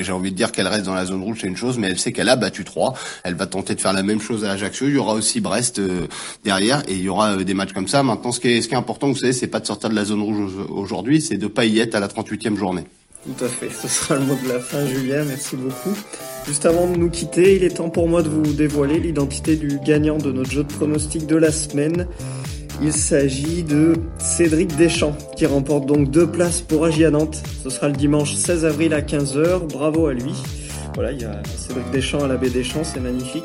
j'ai 0.00 0.12
envie 0.12 0.30
de 0.30 0.36
dire 0.36 0.52
qu'elle 0.52 0.68
reste 0.68 0.84
dans 0.84 0.94
la 0.94 1.06
zone 1.06 1.22
rouge, 1.22 1.38
c'est 1.40 1.46
une 1.46 1.56
chose, 1.56 1.78
mais 1.78 1.88
elle 1.88 1.98
sait 1.98 2.12
qu'elle 2.12 2.28
a 2.28 2.36
battu 2.36 2.64
3, 2.64 2.94
elle 3.24 3.34
va 3.34 3.46
tenter 3.46 3.74
de 3.74 3.80
faire 3.80 3.92
la 3.92 4.02
même 4.02 4.20
chose 4.20 4.44
à 4.44 4.52
Ajaccio, 4.52 4.88
il 4.88 4.94
y 4.94 4.98
aura 4.98 5.14
aussi 5.14 5.40
Brest 5.40 5.80
derrière 6.44 6.82
et 6.88 6.94
il 6.94 7.02
y 7.02 7.08
aura 7.08 7.32
euh, 7.32 7.44
des 7.44 7.54
matchs 7.54 7.72
comme 7.72 7.88
ça. 7.88 8.02
Maintenant, 8.02 8.32
ce 8.32 8.40
qui 8.40 8.48
est, 8.48 8.62
ce 8.62 8.68
est 8.68 8.74
important, 8.74 9.08
vous 9.08 9.16
savez, 9.16 9.32
c'est 9.32 9.46
pas 9.46 9.60
de 9.60 9.66
sortir 9.66 9.90
de 9.90 9.94
la 9.94 10.04
zone 10.04 10.22
rouge 10.22 10.52
aujourd'hui, 10.68 11.20
c'est 11.20 11.36
de 11.36 11.46
pas 11.46 11.64
y 11.64 11.78
être 11.78 11.94
à 11.94 12.00
la 12.00 12.08
38e 12.08 12.56
journée. 12.56 12.84
Tout 13.24 13.44
à 13.44 13.48
fait, 13.48 13.70
ce 13.82 13.88
sera 13.88 14.16
le 14.16 14.24
mot 14.24 14.38
de 14.42 14.48
la 14.48 14.60
fin, 14.60 14.86
Julien, 14.86 15.24
merci 15.24 15.56
beaucoup. 15.56 15.96
Juste 16.46 16.64
avant 16.64 16.88
de 16.88 16.96
nous 16.96 17.10
quitter, 17.10 17.56
il 17.56 17.64
est 17.64 17.76
temps 17.76 17.90
pour 17.90 18.08
moi 18.08 18.22
de 18.22 18.28
vous 18.28 18.52
dévoiler 18.52 19.00
l'identité 19.00 19.56
du 19.56 19.78
gagnant 19.84 20.18
de 20.18 20.30
notre 20.30 20.50
jeu 20.50 20.62
de 20.62 20.72
pronostic 20.72 21.26
de 21.26 21.36
la 21.36 21.50
semaine. 21.50 22.06
Il 22.82 22.92
s'agit 22.92 23.62
de 23.62 23.94
Cédric 24.18 24.76
Deschamps 24.76 25.16
qui 25.36 25.46
remporte 25.46 25.86
donc 25.86 26.10
deux 26.10 26.26
places 26.26 26.60
pour 26.60 26.84
Agia 26.84 27.10
Nantes. 27.10 27.42
Ce 27.64 27.70
sera 27.70 27.88
le 27.88 27.96
dimanche 27.96 28.34
16 28.34 28.66
avril 28.66 28.92
à 28.92 29.00
15h. 29.00 29.66
Bravo 29.66 30.06
à 30.06 30.12
lui. 30.12 30.34
Voilà, 30.94 31.12
il 31.12 31.20
y 31.20 31.24
a 31.24 31.42
Cédric 31.56 31.90
Deschamps 31.90 32.22
à 32.22 32.28
la 32.28 32.36
baie 32.36 32.50
Deschamps, 32.50 32.84
c'est 32.84 33.00
magnifique. 33.00 33.44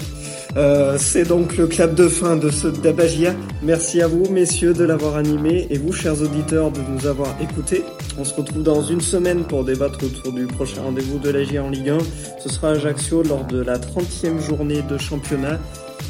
Euh, 0.57 0.97
c'est 0.97 1.23
donc 1.23 1.57
le 1.57 1.67
clap 1.67 1.95
de 1.95 2.07
fin 2.07 2.35
de 2.35 2.49
ce 2.49 2.67
Dabagia. 2.67 3.33
Merci 3.63 4.01
à 4.01 4.07
vous, 4.07 4.29
messieurs, 4.29 4.73
de 4.73 4.83
l'avoir 4.83 5.15
animé 5.15 5.67
et 5.69 5.77
vous, 5.77 5.93
chers 5.93 6.21
auditeurs, 6.21 6.71
de 6.71 6.79
nous 6.81 7.07
avoir 7.07 7.35
écoutés. 7.41 7.83
On 8.17 8.25
se 8.25 8.33
retrouve 8.33 8.63
dans 8.63 8.83
une 8.83 9.01
semaine 9.01 9.43
pour 9.45 9.63
débattre 9.63 10.03
autour 10.03 10.33
du 10.33 10.47
prochain 10.47 10.81
rendez-vous 10.81 11.19
de 11.19 11.29
la 11.29 11.41
en 11.61 11.69
Ligue 11.69 11.89
1. 11.89 11.97
Ce 12.39 12.49
sera 12.49 12.69
à 12.69 12.71
Ajaccio 12.71 13.23
lors 13.23 13.45
de 13.45 13.61
la 13.61 13.77
30e 13.77 14.39
journée 14.39 14.81
de 14.81 14.97
championnat 14.97 15.59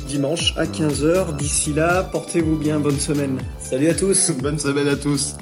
dimanche 0.08 0.54
à 0.58 0.66
15h. 0.66 1.38
D'ici 1.38 1.74
là, 1.74 2.04
portez-vous 2.04 2.58
bien, 2.58 2.80
bonne 2.80 3.00
semaine. 3.00 3.38
Salut 3.60 3.90
à 3.90 3.94
tous. 3.94 4.32
Bonne 4.42 4.60
semaine 4.60 4.88
à 4.88 4.96
tous. 4.96 5.36